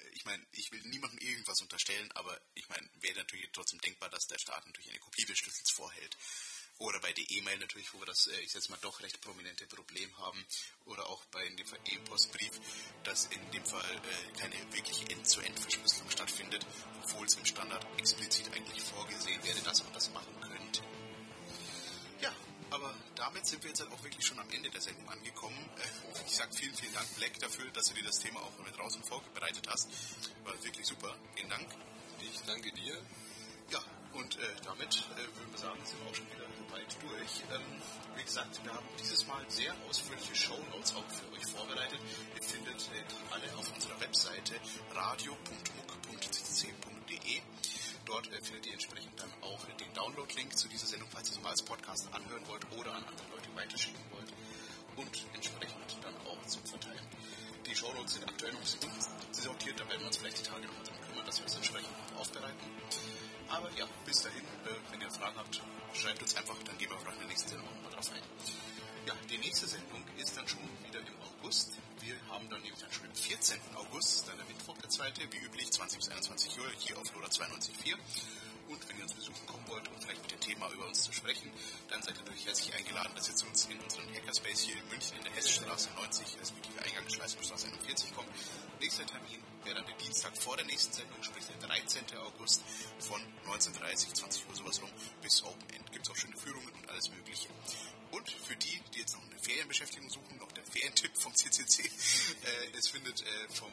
[0.00, 4.10] äh, ich meine, ich will niemandem irgendwas unterstellen, aber ich meine, wäre natürlich trotzdem denkbar,
[4.10, 6.16] dass der Staat natürlich eine Kopie des Schlüssels vorhält.
[6.78, 9.66] Oder bei der E-Mail natürlich, wo wir das, äh, ich jetzt mal, doch recht prominente
[9.66, 10.44] Problem haben.
[10.86, 12.60] Oder auch bei in dem Fall E-Postbrief,
[13.04, 16.66] dass in dem Fall äh, keine wirkliche End-zu-End-Verschlüsselung stattfindet,
[17.02, 20.82] obwohl es im Standard explizit eigentlich vorgesehen wäre, dass man das machen könnte.
[22.20, 22.34] Ja,
[22.70, 25.70] aber damit sind wir jetzt halt auch wirklich schon am Ende der Sendung angekommen.
[25.78, 28.76] Äh, ich sage vielen, vielen Dank, Black, dafür, dass du dir das Thema auch mit
[28.76, 29.88] draußen vorbereitet hast.
[30.44, 31.16] War wirklich super.
[31.36, 31.68] Vielen Dank.
[32.20, 33.00] Ich danke dir.
[33.70, 33.82] Ja,
[34.14, 37.44] und äh, damit äh, würden wir sagen, sind wir auch schon wieder bald durch.
[37.52, 37.60] Ähm,
[38.16, 42.00] wie gesagt, wir haben dieses Mal sehr ausführliche Shownotes auch für euch vorbereitet.
[42.34, 44.54] Ihr findet äh, die alle auf unserer Webseite
[44.94, 47.42] radio.muck.ccc.de.
[48.06, 51.42] Dort äh, findet ihr entsprechend dann auch den Download-Link zu dieser Sendung, falls ihr es
[51.42, 54.32] mal als Podcast anhören wollt oder an andere Leute weiterschicken wollt.
[54.96, 57.06] Und entsprechend dann auch zum Verteilen.
[57.66, 58.64] Die Shownotes sind aktuell noch
[59.32, 61.01] sortiert, da werden wir uns vielleicht die Tage noch kümmern,
[61.32, 62.60] dass wir es entsprechend aufbereiten.
[63.48, 65.62] Aber ja, bis dahin, äh, wenn ihr Fragen habt,
[65.94, 68.22] schreibt uns einfach, dann gehen wir vielleicht in der nächsten Sendung auch nochmal drauf ein.
[69.06, 71.72] Ja, die nächste Sendung ist dann schon wieder im August.
[72.00, 73.58] Wir haben dann nämlich dann schon am 14.
[73.76, 77.28] August, dann der Mittwoch, der zweite, wie üblich, 20 bis 21 Uhr, hier auf Lola
[77.28, 77.96] 92.4.
[78.72, 81.12] Und wenn ihr uns besuchen kommen wollt und vielleicht mit dem Thema über uns zu
[81.12, 81.52] sprechen,
[81.90, 84.88] dann seid ihr natürlich herzlich eingeladen, dass ihr zu uns in unseren Hackerspace hier in
[84.88, 88.28] München in der Hessstraße 90, respektive Eingangsschleißstraße 41 kommt.
[88.80, 92.16] Nächster Termin wäre dann der Dienstag vor der nächsten Sendung, sprich der 13.
[92.16, 92.62] August
[92.98, 95.92] von 19.30 20 Uhr sowas rum bis Open End.
[95.92, 97.48] Gibt es auch schöne Führungen und alles Mögliche.
[98.10, 101.90] Und für die, die jetzt noch eine Ferienbeschäftigung suchen, noch der Ferientipp vom CCC.
[102.42, 103.70] Äh, es findet äh, vom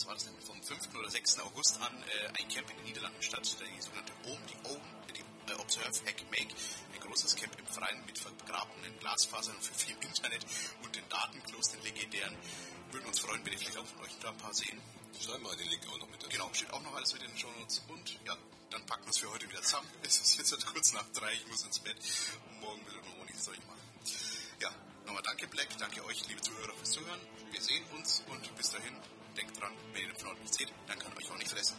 [0.00, 0.94] was war das denn, vom 5.
[0.96, 1.40] oder 6.
[1.40, 4.80] August an äh, ein Camp in den Niederlanden statt, die sogenannte OM, die OM,
[5.12, 6.54] die äh, Observe Hack Make,
[6.94, 10.46] ein großes Camp im Freien mit vergrabenen Glasfasern für viel Internet
[10.82, 12.34] und den Datenklos, den legendären.
[12.92, 14.80] Würden uns freuen, wenn ihr vielleicht auch von euch da ein paar sehen.
[15.20, 16.30] Schreiben wir den Link auch noch mit dazu.
[16.30, 17.82] Genau, steht auch noch alles mit in den Shownotes.
[17.88, 18.36] Und ja,
[18.70, 19.90] dann packen wir es für heute wieder zusammen.
[20.02, 21.96] Es ist jetzt kurz nach drei, ich muss ins Bett.
[22.48, 23.84] Und morgen will ich noch nichts soll ich machen.
[24.60, 24.70] Ja,
[25.04, 27.20] nochmal danke Black, danke euch, liebe Zuhörer, fürs Zuhören.
[27.52, 28.96] Wir sehen uns und bis dahin,
[29.40, 31.76] denkt dran, wenn ihr den Frauen nicht seht, dann kann euch auch nicht fressen.